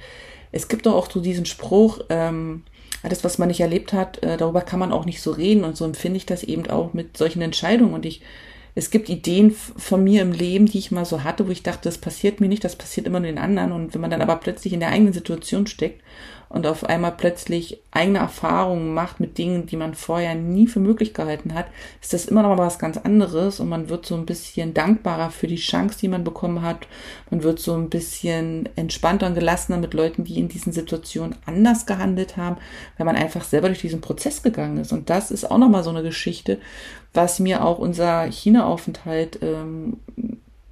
es 0.51 0.69
gibt 0.69 0.86
doch 0.86 0.95
auch 0.95 1.12
so 1.12 1.19
diesen 1.19 1.45
Spruch, 1.45 2.00
ähm, 2.10 2.63
alles, 3.03 3.24
was 3.24 3.38
man 3.38 3.50
nicht 3.50 3.60
erlebt 3.60 3.93
hat, 3.93 4.24
äh, 4.24 4.38
darüber 4.38 4.62
kann 4.62 4.79
man 4.79 4.91
auch 4.91 5.05
nicht 5.05 5.22
so 5.22 5.31
reden. 5.31 5.63
Und 5.63 5.75
so 5.75 5.86
empfinde 5.86 6.17
ich 6.17 6.25
das 6.25 6.43
eben 6.43 6.67
auch 6.67 6.93
mit 6.93 7.17
solchen 7.17 7.41
Entscheidungen. 7.41 7.93
Und 7.93 8.06
ich 8.06 8.21
es 8.77 8.89
gibt 8.89 9.07
Ideen 9.07 9.51
von 9.51 10.03
mir 10.03 10.21
im 10.21 10.33
Leben, 10.33 10.65
die 10.65 10.79
ich 10.79 10.91
mal 10.91 11.05
so 11.05 11.23
hatte, 11.23 11.47
wo 11.47 11.51
ich 11.51 11.63
dachte, 11.63 11.83
das 11.83 11.97
passiert 11.97 12.41
mir 12.41 12.49
nicht, 12.49 12.65
das 12.65 12.75
passiert 12.75 13.07
immer 13.07 13.21
nur 13.21 13.27
den 13.27 13.38
anderen. 13.38 13.71
Und 13.71 13.93
wenn 13.93 14.01
man 14.01 14.11
dann 14.11 14.21
aber 14.21 14.35
plötzlich 14.35 14.73
in 14.73 14.81
der 14.81 14.89
eigenen 14.89 15.13
Situation 15.13 15.65
steckt 15.65 16.03
und 16.49 16.67
auf 16.67 16.83
einmal 16.83 17.13
plötzlich 17.13 17.79
eigene 17.91 18.19
Erfahrungen 18.19 18.93
macht 18.93 19.21
mit 19.21 19.38
Dingen, 19.38 19.65
die 19.65 19.77
man 19.77 19.93
vorher 19.93 20.35
nie 20.35 20.67
für 20.67 20.81
möglich 20.81 21.13
gehalten 21.13 21.53
hat, 21.53 21.67
ist 22.01 22.11
das 22.11 22.25
immer 22.25 22.41
noch 22.41 22.49
mal 22.49 22.65
was 22.65 22.77
ganz 22.77 22.97
anderes 22.97 23.61
und 23.61 23.69
man 23.69 23.88
wird 23.88 24.05
so 24.05 24.15
ein 24.15 24.25
bisschen 24.25 24.73
dankbarer 24.73 25.31
für 25.31 25.47
die 25.47 25.55
Chance, 25.55 25.97
die 26.01 26.09
man 26.09 26.25
bekommen 26.25 26.61
hat. 26.61 26.85
Man 27.29 27.43
wird 27.43 27.59
so 27.59 27.75
ein 27.75 27.89
bisschen 27.89 28.67
entspannter 28.75 29.27
und 29.27 29.35
gelassener 29.35 29.77
mit 29.77 29.93
Leuten, 29.93 30.25
die 30.25 30.38
in 30.38 30.49
diesen 30.49 30.73
Situationen 30.73 31.38
anders 31.45 31.85
gehandelt 31.85 32.35
haben, 32.35 32.57
weil 32.97 33.05
man 33.05 33.15
einfach 33.15 33.45
selber 33.45 33.69
durch 33.69 33.81
diesen 33.81 34.01
Prozess 34.01 34.43
gegangen 34.43 34.77
ist. 34.77 34.91
Und 34.91 35.09
das 35.09 35.31
ist 35.31 35.49
auch 35.49 35.57
noch 35.57 35.69
mal 35.69 35.83
so 35.83 35.91
eine 35.91 36.03
Geschichte, 36.03 36.59
was 37.15 37.39
mir 37.39 37.63
auch 37.63 37.80
unser 37.80 38.25
China-Aufenthalt 38.25 39.39
ähm, 39.41 39.97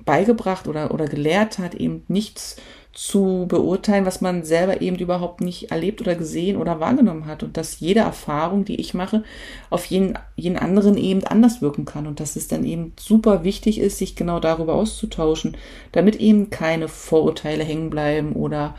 beigebracht 0.05 0.67
oder, 0.67 0.93
oder 0.93 1.07
gelehrt 1.07 1.59
hat, 1.59 1.75
eben 1.75 2.03
nichts 2.07 2.57
zu 2.93 3.45
beurteilen, 3.47 4.05
was 4.05 4.21
man 4.21 4.43
selber 4.43 4.81
eben 4.81 4.97
überhaupt 4.97 5.41
nicht 5.41 5.71
erlebt 5.71 5.99
oder 5.99 6.13
gesehen 6.13 6.57
oder 6.57 6.79
wahrgenommen 6.79 7.25
hat. 7.25 7.41
Und 7.41 7.57
dass 7.57 7.79
jede 7.79 8.01
Erfahrung, 8.01 8.65
die 8.65 8.79
ich 8.79 8.93
mache, 8.93 9.23
auf 9.71 9.85
jeden, 9.85 10.13
jeden 10.35 10.57
anderen 10.57 10.95
eben 10.95 11.23
anders 11.23 11.61
wirken 11.61 11.85
kann. 11.85 12.05
Und 12.05 12.19
dass 12.19 12.35
es 12.35 12.47
dann 12.47 12.63
eben 12.63 12.93
super 12.99 13.43
wichtig 13.43 13.79
ist, 13.79 13.97
sich 13.97 14.15
genau 14.15 14.39
darüber 14.39 14.75
auszutauschen, 14.75 15.57
damit 15.91 16.17
eben 16.17 16.51
keine 16.51 16.87
Vorurteile 16.87 17.63
hängen 17.63 17.89
bleiben 17.89 18.33
oder 18.33 18.75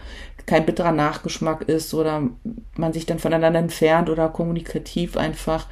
kein 0.47 0.67
bitterer 0.67 0.93
Nachgeschmack 0.93 1.63
ist 1.69 1.95
oder 1.95 2.29
man 2.77 2.93
sich 2.93 3.07
dann 3.07 3.19
voneinander 3.19 3.59
entfernt 3.59 4.11
oder 4.11 4.29
kommunikativ 4.29 5.17
einfach 5.17 5.67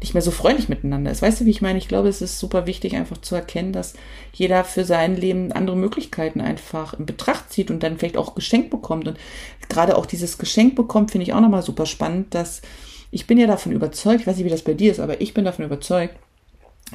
nicht 0.00 0.14
mehr 0.14 0.22
so 0.22 0.30
freundlich 0.30 0.68
miteinander 0.68 1.10
ist. 1.10 1.22
Weißt 1.22 1.40
du, 1.40 1.44
wie 1.44 1.50
ich 1.50 1.62
meine? 1.62 1.78
Ich 1.78 1.88
glaube, 1.88 2.08
es 2.08 2.22
ist 2.22 2.38
super 2.38 2.66
wichtig, 2.66 2.94
einfach 2.94 3.18
zu 3.18 3.34
erkennen, 3.34 3.72
dass 3.72 3.94
jeder 4.32 4.62
für 4.62 4.84
sein 4.84 5.16
Leben 5.16 5.50
andere 5.50 5.76
Möglichkeiten 5.76 6.40
einfach 6.40 6.94
in 6.94 7.06
Betracht 7.06 7.50
zieht 7.52 7.70
und 7.70 7.82
dann 7.82 7.98
vielleicht 7.98 8.16
auch 8.16 8.36
geschenkt 8.36 8.70
bekommt. 8.70 9.08
Und 9.08 9.18
gerade 9.68 9.96
auch 9.96 10.06
dieses 10.06 10.38
Geschenk 10.38 10.76
bekommt, 10.76 11.10
finde 11.10 11.24
ich 11.24 11.32
auch 11.32 11.40
nochmal 11.40 11.62
super 11.62 11.86
spannend, 11.86 12.34
dass 12.34 12.62
ich 13.10 13.26
bin 13.26 13.38
ja 13.38 13.46
davon 13.46 13.72
überzeugt, 13.72 14.20
ich 14.20 14.26
weiß 14.26 14.36
nicht, 14.36 14.44
wie 14.44 14.50
das 14.50 14.62
bei 14.62 14.74
dir 14.74 14.92
ist, 14.92 15.00
aber 15.00 15.20
ich 15.20 15.34
bin 15.34 15.44
davon 15.44 15.64
überzeugt, 15.64 16.14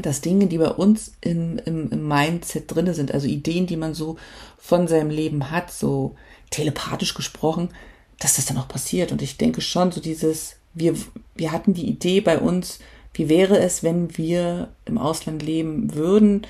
dass 0.02 0.22
Dinge, 0.22 0.48
die 0.48 0.58
bei 0.58 0.70
uns 0.70 1.14
im, 1.22 1.60
im, 1.66 1.92
im 1.92 2.08
Mindset 2.08 2.74
drinne 2.74 2.94
sind, 2.94 3.14
also 3.14 3.28
Ideen, 3.28 3.68
die 3.68 3.78
man 3.78 3.94
so 3.94 4.18
von 4.58 4.88
seinem 4.88 5.10
Leben 5.10 5.52
hat, 5.52 5.72
so 5.72 6.16
telepathisch 6.54 7.14
gesprochen, 7.14 7.70
dass 8.20 8.36
das 8.36 8.46
dann 8.46 8.58
auch 8.58 8.68
passiert. 8.68 9.12
Und 9.12 9.22
ich 9.22 9.38
denke 9.38 9.62
schon, 9.62 9.92
so 9.92 10.00
dieses, 10.00 10.56
wir, 10.74 10.96
wir 11.36 11.52
hatten 11.52 11.74
die 11.74 11.88
Idee 11.88 12.22
bei 12.22 12.40
uns, 12.40 12.80
wie 13.14 13.30
wäre 13.30 13.60
es, 13.60 13.84
wenn 13.84 14.18
wir 14.18 14.70
im 14.86 14.98
Ausland 14.98 15.44
leben 15.44 15.94
würden? 15.94 16.48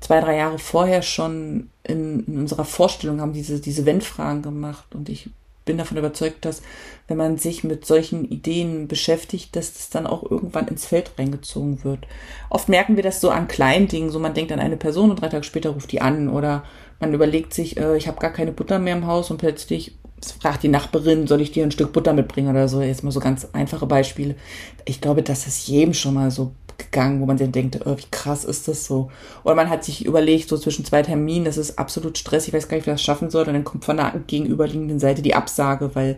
Zwei, 0.00 0.20
drei 0.20 0.36
Jahre 0.36 0.58
vorher 0.58 1.02
schon 1.02 1.70
in, 1.82 2.24
in 2.26 2.38
unserer 2.38 2.64
Vorstellung 2.64 3.20
haben 3.20 3.32
diese, 3.32 3.60
diese 3.60 3.86
Wenn-Fragen 3.86 4.42
gemacht 4.42 4.94
und 4.94 5.08
ich 5.08 5.30
bin 5.64 5.78
davon 5.78 5.96
überzeugt, 5.96 6.44
dass 6.44 6.62
wenn 7.08 7.16
man 7.16 7.38
sich 7.38 7.64
mit 7.64 7.86
solchen 7.86 8.24
Ideen 8.28 8.86
beschäftigt, 8.86 9.56
dass 9.56 9.72
das 9.72 9.90
dann 9.90 10.06
auch 10.06 10.30
irgendwann 10.30 10.68
ins 10.68 10.86
Feld 10.86 11.12
reingezogen 11.18 11.84
wird. 11.84 12.06
Oft 12.50 12.68
merken 12.68 12.96
wir 12.96 13.02
das 13.02 13.20
so 13.20 13.30
an 13.30 13.48
kleinen 13.48 13.88
Dingen, 13.88 14.10
so 14.10 14.18
man 14.18 14.34
denkt 14.34 14.52
an 14.52 14.60
eine 14.60 14.76
Person 14.76 15.10
und 15.10 15.22
drei 15.22 15.28
Tage 15.28 15.44
später 15.44 15.70
ruft 15.70 15.90
die 15.92 16.02
an 16.02 16.28
oder 16.28 16.64
man 17.04 17.14
überlegt 17.14 17.54
sich, 17.54 17.76
äh, 17.76 17.96
ich 17.96 18.08
habe 18.08 18.20
gar 18.20 18.32
keine 18.32 18.52
Butter 18.52 18.78
mehr 18.78 18.96
im 18.96 19.06
Haus 19.06 19.30
und 19.30 19.38
plötzlich 19.38 19.96
fragt 20.40 20.62
die 20.62 20.68
Nachbarin, 20.68 21.26
soll 21.26 21.40
ich 21.40 21.52
dir 21.52 21.64
ein 21.64 21.70
Stück 21.70 21.92
Butter 21.92 22.12
mitbringen 22.12 22.48
oder 22.48 22.68
so. 22.68 22.80
Jetzt 22.80 23.04
mal 23.04 23.10
so 23.10 23.20
ganz 23.20 23.46
einfache 23.52 23.86
Beispiele. 23.86 24.36
Ich 24.84 25.00
glaube, 25.00 25.22
das 25.22 25.46
ist 25.46 25.68
jedem 25.68 25.92
schon 25.92 26.14
mal 26.14 26.30
so 26.30 26.52
gegangen, 26.78 27.20
wo 27.20 27.26
man 27.26 27.38
sich 27.38 27.50
denkt, 27.50 27.78
oh, 27.84 27.96
wie 27.96 28.10
krass 28.10 28.44
ist 28.44 28.66
das 28.66 28.86
so? 28.86 29.10
Oder 29.44 29.54
man 29.54 29.70
hat 29.70 29.84
sich 29.84 30.04
überlegt, 30.04 30.48
so 30.48 30.56
zwischen 30.56 30.84
zwei 30.84 31.02
Terminen, 31.02 31.44
das 31.44 31.58
ist 31.58 31.78
absolut 31.78 32.18
stressig, 32.18 32.48
ich 32.48 32.54
weiß 32.54 32.68
gar 32.68 32.76
nicht, 32.76 32.86
wie 32.86 32.90
das 32.90 33.02
schaffen 33.02 33.30
soll. 33.30 33.46
Und 33.46 33.54
dann 33.54 33.64
kommt 33.64 33.84
von 33.84 33.96
der 33.96 34.12
gegenüberliegenden 34.26 34.98
Seite 34.98 35.22
die 35.22 35.34
Absage, 35.34 35.94
weil 35.94 36.16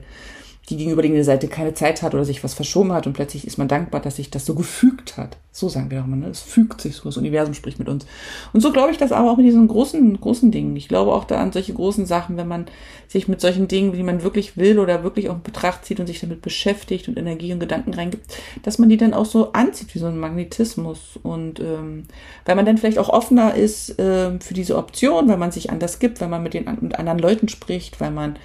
die 0.68 0.76
gegenüberliegende 0.76 1.22
Seite 1.22 1.46
keine 1.46 1.74
Zeit 1.74 2.02
hat 2.02 2.14
oder 2.14 2.24
sich 2.24 2.42
was 2.42 2.55
verschoben 2.55 2.92
hat 2.92 3.07
und 3.07 3.12
plötzlich 3.12 3.46
ist 3.46 3.57
man 3.57 3.68
dankbar, 3.68 4.00
dass 4.00 4.16
sich 4.16 4.31
das 4.31 4.44
so 4.44 4.55
gefügt 4.55 5.16
hat. 5.16 5.37
So 5.52 5.68
sagen 5.68 5.90
wir 5.90 6.00
doch 6.00 6.07
mal, 6.07 6.16
ne? 6.16 6.26
es 6.26 6.40
fügt 6.40 6.81
sich 6.81 6.96
so, 6.96 7.05
das 7.05 7.16
Universum 7.16 7.55
spricht 7.55 7.79
mit 7.79 7.88
uns. 7.88 8.05
Und 8.52 8.61
so 8.61 8.72
glaube 8.72 8.90
ich 8.90 8.98
das 8.98 9.12
aber 9.12 9.31
auch 9.31 9.37
mit 9.37 9.46
diesen 9.46 9.68
großen, 9.68 10.20
großen 10.20 10.50
Dingen. 10.50 10.74
Ich 10.76 10.88
glaube 10.88 11.12
auch 11.12 11.24
da 11.24 11.37
an 11.37 11.52
solche 11.52 11.72
großen 11.72 12.05
Sachen, 12.05 12.37
wenn 12.37 12.48
man 12.48 12.66
sich 13.07 13.29
mit 13.29 13.40
solchen 13.40 13.68
Dingen, 13.68 13.96
wie 13.96 14.02
man 14.02 14.24
wirklich 14.24 14.57
will 14.57 14.81
oder 14.81 15.05
wirklich 15.05 15.31
auch 15.31 15.37
in 15.37 15.42
Betracht 15.42 15.85
zieht 15.85 16.00
und 16.00 16.09
sich 16.09 16.20
damit 16.20 16.42
beschäftigt 16.42 17.07
und 17.09 17.16
Energie 17.16 17.52
und 17.52 17.61
Gedanken 17.61 17.94
reingibt, 17.94 18.37
dass 18.64 18.79
man 18.79 18.88
die 18.88 18.96
dann 18.96 19.14
auch 19.14 19.24
so 19.24 19.52
anzieht 19.52 19.94
wie 19.94 20.00
so 20.00 20.07
ein 20.07 20.18
Magnetismus. 20.18 21.18
Und 21.22 21.61
ähm, 21.61 22.07
weil 22.44 22.57
man 22.57 22.66
dann 22.66 22.76
vielleicht 22.76 22.98
auch 22.98 23.09
offener 23.09 23.55
ist 23.55 23.98
äh, 24.00 24.38
für 24.40 24.55
diese 24.55 24.76
Option, 24.76 25.29
weil 25.29 25.38
man 25.38 25.52
sich 25.52 25.70
anders 25.70 26.00
gibt, 26.00 26.20
weil 26.20 26.29
man 26.29 26.42
mit 26.42 26.55
den 26.55 26.64
mit 26.81 26.98
anderen 26.98 27.20
Leuten 27.20 27.48
spricht, 27.48 28.00
weil 28.00 28.11
man 28.11 28.37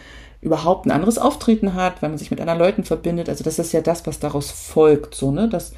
überhaupt 0.41 0.85
ein 0.85 0.91
anderes 0.91 1.17
Auftreten 1.17 1.75
hat, 1.75 2.01
weil 2.01 2.09
man 2.09 2.17
sich 2.17 2.31
mit 2.31 2.41
anderen 2.41 2.59
Leuten 2.59 2.83
verbindet. 2.83 3.29
Also 3.29 3.43
das 3.43 3.59
ist 3.59 3.71
ja 3.71 3.81
das, 3.81 4.05
was 4.07 4.19
daraus 4.19 4.49
folgt, 4.51 5.15
so, 5.15 5.31
ne? 5.31 5.47
Dass, 5.47 5.73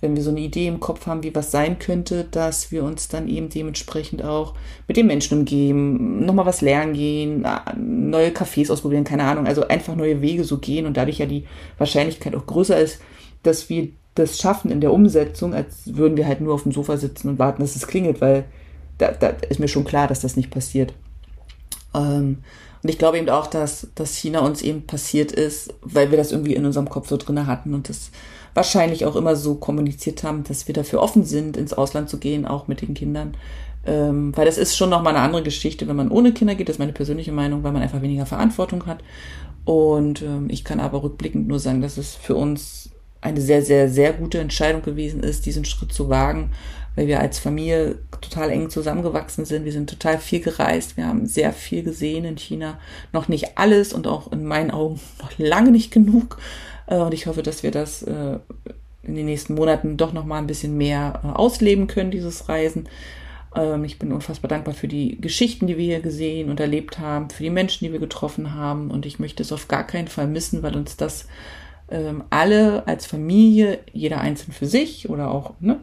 wenn 0.00 0.14
wir 0.14 0.22
so 0.22 0.30
eine 0.30 0.40
Idee 0.40 0.66
im 0.66 0.80
Kopf 0.80 1.06
haben, 1.06 1.22
wie 1.22 1.34
was 1.34 1.50
sein 1.50 1.78
könnte, 1.78 2.24
dass 2.24 2.70
wir 2.70 2.84
uns 2.84 3.08
dann 3.08 3.28
eben 3.28 3.48
dementsprechend 3.48 4.22
auch 4.24 4.54
mit 4.86 4.96
den 4.96 5.06
Menschen 5.06 5.38
umgeben, 5.38 6.24
nochmal 6.24 6.46
was 6.46 6.60
lernen 6.60 6.92
gehen, 6.92 7.46
neue 7.76 8.30
Cafés 8.30 8.70
ausprobieren, 8.70 9.04
keine 9.04 9.24
Ahnung, 9.24 9.46
also 9.46 9.66
einfach 9.66 9.96
neue 9.96 10.20
Wege 10.20 10.44
so 10.44 10.58
gehen 10.58 10.86
und 10.86 10.96
dadurch 10.96 11.18
ja 11.18 11.26
die 11.26 11.46
Wahrscheinlichkeit 11.78 12.34
auch 12.36 12.46
größer 12.46 12.78
ist, 12.78 13.00
dass 13.42 13.68
wir 13.68 13.88
das 14.14 14.38
schaffen 14.38 14.70
in 14.70 14.80
der 14.80 14.92
Umsetzung, 14.92 15.54
als 15.54 15.96
würden 15.96 16.16
wir 16.16 16.26
halt 16.26 16.40
nur 16.40 16.54
auf 16.54 16.64
dem 16.64 16.72
Sofa 16.72 16.96
sitzen 16.96 17.28
und 17.28 17.38
warten, 17.38 17.62
dass 17.62 17.76
es 17.76 17.86
klingelt, 17.86 18.20
weil 18.20 18.44
da, 18.98 19.12
da 19.12 19.28
ist 19.48 19.60
mir 19.60 19.68
schon 19.68 19.84
klar, 19.84 20.08
dass 20.08 20.20
das 20.20 20.36
nicht 20.36 20.50
passiert. 20.50 20.92
Ähm, 21.94 22.38
und 22.82 22.88
ich 22.88 22.98
glaube 22.98 23.18
eben 23.18 23.28
auch, 23.28 23.46
dass, 23.46 23.88
dass 23.94 24.14
China 24.14 24.40
uns 24.40 24.62
eben 24.62 24.86
passiert 24.86 25.32
ist, 25.32 25.74
weil 25.82 26.10
wir 26.10 26.18
das 26.18 26.32
irgendwie 26.32 26.54
in 26.54 26.64
unserem 26.64 26.88
Kopf 26.88 27.08
so 27.08 27.16
drinne 27.16 27.46
hatten 27.46 27.74
und 27.74 27.88
das 27.88 28.10
wahrscheinlich 28.54 29.04
auch 29.04 29.16
immer 29.16 29.36
so 29.36 29.56
kommuniziert 29.56 30.22
haben, 30.22 30.44
dass 30.44 30.66
wir 30.68 30.74
dafür 30.74 31.00
offen 31.00 31.24
sind, 31.24 31.56
ins 31.56 31.72
Ausland 31.72 32.08
zu 32.08 32.18
gehen, 32.18 32.46
auch 32.46 32.68
mit 32.68 32.80
den 32.80 32.94
Kindern. 32.94 33.36
Ähm, 33.86 34.36
weil 34.36 34.46
das 34.46 34.58
ist 34.58 34.76
schon 34.76 34.90
nochmal 34.90 35.14
eine 35.14 35.24
andere 35.24 35.42
Geschichte, 35.42 35.88
wenn 35.88 35.96
man 35.96 36.10
ohne 36.10 36.32
Kinder 36.32 36.54
geht, 36.54 36.68
das 36.68 36.74
ist 36.74 36.80
meine 36.80 36.92
persönliche 36.92 37.32
Meinung, 37.32 37.62
weil 37.62 37.72
man 37.72 37.82
einfach 37.82 38.02
weniger 38.02 38.26
Verantwortung 38.26 38.86
hat. 38.86 38.98
Und 39.64 40.22
ähm, 40.22 40.48
ich 40.50 40.64
kann 40.64 40.80
aber 40.80 41.02
rückblickend 41.02 41.48
nur 41.48 41.58
sagen, 41.58 41.82
dass 41.82 41.98
es 41.98 42.14
für 42.14 42.34
uns 42.34 42.90
eine 43.20 43.40
sehr, 43.40 43.62
sehr, 43.62 43.88
sehr 43.88 44.12
gute 44.12 44.38
Entscheidung 44.38 44.82
gewesen 44.82 45.20
ist, 45.20 45.46
diesen 45.46 45.64
Schritt 45.64 45.92
zu 45.92 46.08
wagen, 46.08 46.50
weil 46.96 47.06
wir 47.06 47.20
als 47.20 47.38
Familie 47.38 47.98
total 48.20 48.50
eng 48.50 48.70
zusammengewachsen 48.70 49.44
sind. 49.44 49.64
Wir 49.64 49.72
sind 49.72 49.90
total 49.90 50.18
viel 50.18 50.40
gereist. 50.40 50.96
Wir 50.96 51.06
haben 51.06 51.26
sehr 51.26 51.52
viel 51.52 51.82
gesehen 51.82 52.24
in 52.24 52.36
China. 52.36 52.78
Noch 53.12 53.28
nicht 53.28 53.58
alles 53.58 53.92
und 53.92 54.06
auch 54.06 54.32
in 54.32 54.44
meinen 54.44 54.70
Augen 54.70 55.00
noch 55.20 55.30
lange 55.38 55.70
nicht 55.70 55.90
genug. 55.90 56.38
Äh, 56.86 56.96
und 56.96 57.14
ich 57.14 57.26
hoffe, 57.26 57.42
dass 57.42 57.62
wir 57.62 57.70
das 57.70 58.02
äh, 58.02 58.38
in 59.02 59.14
den 59.14 59.26
nächsten 59.26 59.54
Monaten 59.54 59.96
doch 59.96 60.12
noch 60.12 60.24
mal 60.24 60.38
ein 60.38 60.46
bisschen 60.46 60.76
mehr 60.76 61.20
äh, 61.24 61.28
ausleben 61.28 61.86
können, 61.86 62.10
dieses 62.10 62.48
Reisen. 62.48 62.88
Ähm, 63.54 63.84
ich 63.84 63.98
bin 63.98 64.12
unfassbar 64.12 64.48
dankbar 64.48 64.74
für 64.74 64.88
die 64.88 65.20
Geschichten, 65.20 65.66
die 65.66 65.78
wir 65.78 65.84
hier 65.84 66.00
gesehen 66.00 66.50
und 66.50 66.60
erlebt 66.60 66.98
haben, 66.98 67.30
für 67.30 67.42
die 67.42 67.50
Menschen, 67.50 67.86
die 67.86 67.92
wir 67.92 68.00
getroffen 68.00 68.54
haben. 68.54 68.90
Und 68.90 69.06
ich 69.06 69.18
möchte 69.18 69.42
es 69.42 69.52
auf 69.52 69.68
gar 69.68 69.86
keinen 69.86 70.08
Fall 70.08 70.26
missen, 70.26 70.62
weil 70.62 70.76
uns 70.76 70.96
das 70.96 71.26
ähm, 71.90 72.24
alle 72.30 72.86
als 72.86 73.06
Familie, 73.06 73.78
jeder 73.92 74.20
einzeln 74.20 74.52
für 74.52 74.66
sich 74.66 75.08
oder 75.08 75.30
auch 75.30 75.54
ne, 75.60 75.80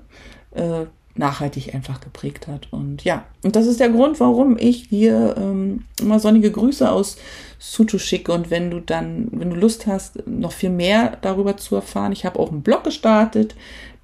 nachhaltig 1.16 1.74
einfach 1.74 2.02
geprägt 2.02 2.48
hat. 2.48 2.68
Und 2.72 3.04
ja, 3.04 3.26
und 3.44 3.56
das 3.56 3.68
ist 3.68 3.80
der 3.80 3.90
Grund, 3.90 4.20
warum 4.20 4.58
ich 4.58 4.90
dir 4.90 5.36
ähm, 5.38 5.86
immer 6.00 6.20
sonnige 6.20 6.52
Grüße 6.52 6.90
aus 6.90 7.18
Suto 7.58 7.98
schicke. 7.98 8.34
Und 8.34 8.52
wenn 8.52 8.70
du 8.70 8.82
dann, 8.82 9.30
wenn 9.32 9.50
du 9.50 9.56
Lust 9.56 9.88
hast, 9.88 10.28
noch 10.28 10.52
viel 10.52 10.70
mehr 10.70 11.18
darüber 11.22 11.58
zu 11.58 11.76
erfahren, 11.76 12.12
ich 12.12 12.26
habe 12.26 12.40
auch 12.40 12.52
einen 12.52 12.64
Blog 12.64 12.84
gestartet, 12.84 13.56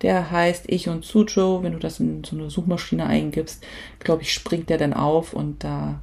der 0.02 0.32
heißt 0.32 0.66
Ich 0.68 0.88
und 0.88 1.06
Sucho. 1.06 1.64
Wenn 1.64 1.74
du 1.74 1.80
das 1.80 2.00
in 2.00 2.24
so 2.24 2.36
eine 2.36 2.50
Suchmaschine 2.50 3.06
eingibst, 3.06 3.64
glaube 4.00 4.24
ich, 4.24 4.34
springt 4.34 4.70
der 4.70 4.78
dann 4.78 4.94
auf 4.94 5.34
und 5.34 5.64
da 5.64 6.00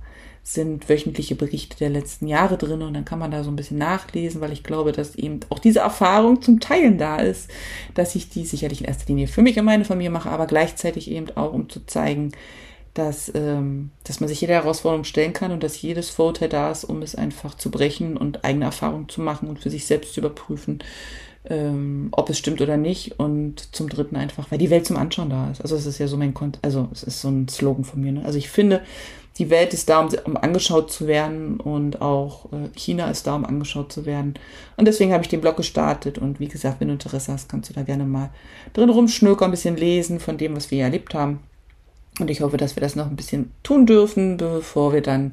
sind 0.54 0.88
wöchentliche 0.88 1.34
Berichte 1.34 1.76
der 1.76 1.90
letzten 1.90 2.26
Jahre 2.26 2.56
drin 2.56 2.80
und 2.80 2.94
dann 2.94 3.04
kann 3.04 3.18
man 3.18 3.30
da 3.30 3.44
so 3.44 3.50
ein 3.50 3.56
bisschen 3.56 3.76
nachlesen, 3.76 4.40
weil 4.40 4.52
ich 4.52 4.62
glaube, 4.62 4.92
dass 4.92 5.14
eben 5.14 5.40
auch 5.50 5.58
diese 5.58 5.80
Erfahrung 5.80 6.40
zum 6.40 6.58
Teilen 6.58 6.96
da 6.96 7.18
ist, 7.18 7.50
dass 7.94 8.14
ich 8.14 8.30
die 8.30 8.46
sicherlich 8.46 8.80
in 8.80 8.86
erster 8.86 9.08
Linie 9.08 9.26
für 9.26 9.42
mich 9.42 9.58
und 9.58 9.66
meine 9.66 9.84
Familie 9.84 10.10
mache, 10.10 10.30
aber 10.30 10.46
gleichzeitig 10.46 11.10
eben 11.10 11.26
auch, 11.36 11.52
um 11.52 11.68
zu 11.68 11.84
zeigen, 11.84 12.32
dass, 12.94 13.30
ähm, 13.34 13.90
dass 14.04 14.20
man 14.20 14.28
sich 14.28 14.40
jeder 14.40 14.54
Herausforderung 14.54 15.04
stellen 15.04 15.34
kann 15.34 15.52
und 15.52 15.62
dass 15.62 15.82
jedes 15.82 16.08
Vorurteil 16.08 16.48
da 16.48 16.70
ist, 16.70 16.84
um 16.84 17.02
es 17.02 17.14
einfach 17.14 17.54
zu 17.54 17.70
brechen 17.70 18.16
und 18.16 18.44
eigene 18.44 18.64
Erfahrungen 18.64 19.10
zu 19.10 19.20
machen 19.20 19.50
und 19.50 19.58
für 19.58 19.68
sich 19.68 19.84
selbst 19.84 20.14
zu 20.14 20.20
überprüfen, 20.20 20.78
ähm, 21.44 22.08
ob 22.12 22.30
es 22.30 22.38
stimmt 22.38 22.62
oder 22.62 22.78
nicht. 22.78 23.20
Und 23.20 23.74
zum 23.76 23.90
Dritten 23.90 24.16
einfach, 24.16 24.50
weil 24.50 24.58
die 24.58 24.70
Welt 24.70 24.86
zum 24.86 24.96
Anschauen 24.96 25.28
da 25.28 25.50
ist. 25.50 25.60
Also 25.60 25.76
es 25.76 25.84
ist 25.84 25.98
ja 25.98 26.08
so 26.08 26.16
mein 26.16 26.32
Kont 26.32 26.58
also 26.62 26.88
es 26.90 27.02
ist 27.02 27.20
so 27.20 27.28
ein 27.28 27.48
Slogan 27.48 27.84
von 27.84 28.00
mir. 28.00 28.12
Ne? 28.12 28.24
Also 28.24 28.38
ich 28.38 28.48
finde, 28.48 28.80
die 29.38 29.50
Welt 29.50 29.72
ist 29.72 29.88
da, 29.88 30.00
um, 30.00 30.10
um 30.24 30.36
angeschaut 30.36 30.90
zu 30.90 31.06
werden 31.06 31.60
und 31.60 32.02
auch 32.02 32.46
äh, 32.52 32.68
China 32.76 33.10
ist 33.10 33.26
da, 33.26 33.36
um 33.36 33.44
angeschaut 33.44 33.92
zu 33.92 34.04
werden. 34.04 34.34
Und 34.76 34.86
deswegen 34.86 35.12
habe 35.12 35.22
ich 35.22 35.28
den 35.28 35.40
Blog 35.40 35.56
gestartet 35.56 36.18
und 36.18 36.40
wie 36.40 36.48
gesagt, 36.48 36.80
wenn 36.80 36.88
du 36.88 36.94
Interesse 36.94 37.32
hast, 37.32 37.48
kannst 37.48 37.70
du 37.70 37.74
da 37.74 37.82
gerne 37.82 38.04
mal 38.04 38.30
drin 38.72 38.90
rumschnökern, 38.90 39.48
ein 39.48 39.52
bisschen 39.52 39.76
lesen 39.76 40.20
von 40.20 40.38
dem, 40.38 40.56
was 40.56 40.70
wir 40.70 40.82
erlebt 40.82 41.14
haben. 41.14 41.40
Und 42.18 42.30
ich 42.30 42.40
hoffe, 42.40 42.56
dass 42.56 42.74
wir 42.74 42.80
das 42.80 42.96
noch 42.96 43.06
ein 43.06 43.16
bisschen 43.16 43.52
tun 43.62 43.86
dürfen, 43.86 44.38
bevor 44.38 44.92
wir 44.92 45.02
dann 45.02 45.32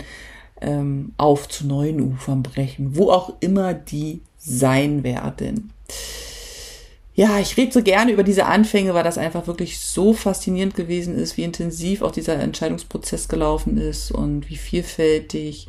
ähm, 0.61 1.13
auf 1.17 1.49
zu 1.49 1.65
neuen 1.65 1.99
Ufern 1.99 2.43
brechen, 2.43 2.95
wo 2.95 3.09
auch 3.09 3.33
immer 3.39 3.73
die 3.73 4.21
sein 4.37 5.03
werden 5.03 5.71
ja, 7.15 7.39
ich 7.39 7.56
rede 7.56 7.71
so 7.71 7.82
gerne 7.82 8.12
über 8.12 8.23
diese 8.23 8.45
Anfänge, 8.45 8.93
weil 8.93 9.04
das 9.04 9.17
einfach 9.17 9.47
wirklich 9.47 9.80
so 9.80 10.13
faszinierend 10.13 10.75
gewesen 10.75 11.15
ist, 11.17 11.38
wie 11.38 11.43
intensiv 11.43 12.01
auch 12.01 12.12
dieser 12.12 12.38
Entscheidungsprozess 12.38 13.30
gelaufen 13.30 13.78
ist 13.78 14.12
und 14.12 14.49
wie 14.49 14.58
vielfältig 14.58 15.67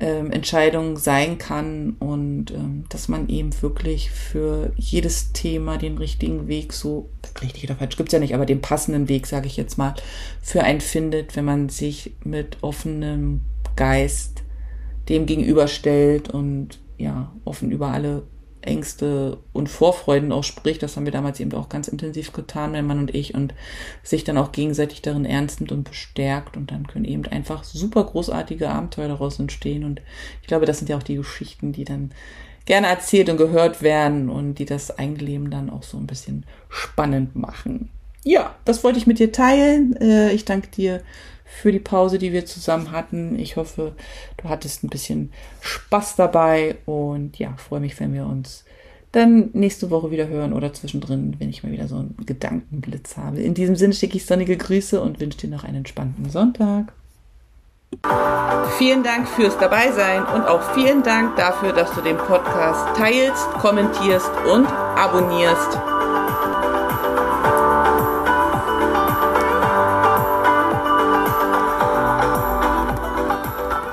ähm, 0.00 0.32
Entscheidung 0.32 0.96
sein 0.96 1.38
kann 1.38 1.94
und 2.00 2.50
ähm, 2.50 2.84
dass 2.88 3.06
man 3.06 3.28
eben 3.28 3.50
wirklich 3.62 4.10
für 4.10 4.72
jedes 4.76 5.32
Thema 5.32 5.78
den 5.78 5.98
richtigen 5.98 6.48
Weg 6.48 6.72
so, 6.72 7.08
richtig 7.40 7.62
oder 7.62 7.76
falsch 7.76 7.96
gibt's 7.96 8.12
ja 8.12 8.18
nicht, 8.18 8.34
aber 8.34 8.44
den 8.44 8.60
passenden 8.60 9.08
Weg, 9.08 9.28
sage 9.28 9.46
ich 9.46 9.56
jetzt 9.56 9.78
mal, 9.78 9.94
für 10.42 10.64
einen 10.64 10.80
findet, 10.80 11.36
wenn 11.36 11.44
man 11.44 11.68
sich 11.68 12.16
mit 12.24 12.56
offenem 12.62 13.42
Geist 13.76 14.42
dem 15.08 15.26
gegenüberstellt 15.26 16.28
und 16.30 16.80
ja, 16.98 17.32
offen 17.44 17.70
über 17.70 17.88
alle 17.88 18.24
Ängste 18.62 19.38
und 19.52 19.68
Vorfreuden 19.68 20.32
auch 20.32 20.44
spricht. 20.44 20.82
Das 20.82 20.96
haben 20.96 21.04
wir 21.04 21.12
damals 21.12 21.40
eben 21.40 21.52
auch 21.54 21.68
ganz 21.68 21.88
intensiv 21.88 22.32
getan, 22.32 22.72
mein 22.72 22.86
Mann 22.86 22.98
und 22.98 23.14
ich, 23.14 23.34
und 23.34 23.54
sich 24.02 24.24
dann 24.24 24.38
auch 24.38 24.52
gegenseitig 24.52 25.02
darin 25.02 25.24
ernst 25.24 25.60
nimmt 25.60 25.72
und 25.72 25.84
bestärkt. 25.84 26.56
Und 26.56 26.70
dann 26.70 26.86
können 26.86 27.04
eben 27.04 27.24
einfach 27.26 27.64
super 27.64 28.04
großartige 28.04 28.68
Abenteuer 28.68 29.08
daraus 29.08 29.38
entstehen. 29.38 29.84
Und 29.84 30.00
ich 30.40 30.48
glaube, 30.48 30.66
das 30.66 30.78
sind 30.78 30.88
ja 30.88 30.96
auch 30.96 31.02
die 31.02 31.16
Geschichten, 31.16 31.72
die 31.72 31.84
dann 31.84 32.10
gerne 32.64 32.86
erzählt 32.86 33.28
und 33.28 33.36
gehört 33.36 33.82
werden 33.82 34.28
und 34.28 34.54
die 34.54 34.64
das 34.64 34.96
Eigenleben 34.98 35.50
dann 35.50 35.70
auch 35.70 35.82
so 35.82 35.98
ein 35.98 36.06
bisschen 36.06 36.46
spannend 36.68 37.34
machen. 37.34 37.90
Ja, 38.24 38.54
das 38.64 38.84
wollte 38.84 38.98
ich 38.98 39.06
mit 39.06 39.18
dir 39.18 39.32
teilen. 39.32 39.96
Äh, 39.96 40.32
ich 40.32 40.44
danke 40.44 40.68
dir 40.68 41.02
für 41.60 41.72
die 41.72 41.78
Pause, 41.78 42.18
die 42.18 42.32
wir 42.32 42.46
zusammen 42.46 42.92
hatten. 42.92 43.38
Ich 43.38 43.56
hoffe, 43.56 43.92
du 44.38 44.48
hattest 44.48 44.82
ein 44.82 44.88
bisschen 44.88 45.32
Spaß 45.60 46.16
dabei 46.16 46.76
und 46.86 47.38
ja, 47.38 47.54
freue 47.56 47.80
mich, 47.80 47.98
wenn 48.00 48.14
wir 48.14 48.26
uns 48.26 48.64
dann 49.12 49.50
nächste 49.52 49.90
Woche 49.90 50.10
wieder 50.10 50.26
hören 50.26 50.54
oder 50.54 50.72
zwischendrin, 50.72 51.36
wenn 51.38 51.50
ich 51.50 51.62
mal 51.62 51.70
wieder 51.70 51.86
so 51.86 51.96
einen 51.96 52.16
Gedankenblitz 52.24 53.18
habe. 53.18 53.40
In 53.40 53.54
diesem 53.54 53.76
Sinne 53.76 53.92
schicke 53.92 54.16
ich 54.16 54.24
sonnige 54.24 54.56
Grüße 54.56 55.00
und 55.00 55.20
wünsche 55.20 55.38
dir 55.38 55.50
noch 55.50 55.64
einen 55.64 55.78
entspannten 55.78 56.30
Sonntag. 56.30 56.94
Vielen 58.78 59.02
Dank 59.02 59.28
fürs 59.28 59.58
Dabeisein 59.58 60.24
und 60.24 60.46
auch 60.46 60.72
vielen 60.72 61.02
Dank 61.02 61.36
dafür, 61.36 61.74
dass 61.74 61.92
du 61.92 62.00
den 62.00 62.16
Podcast 62.16 62.96
teilst, 62.96 63.50
kommentierst 63.60 64.30
und 64.50 64.66
abonnierst. 64.66 66.01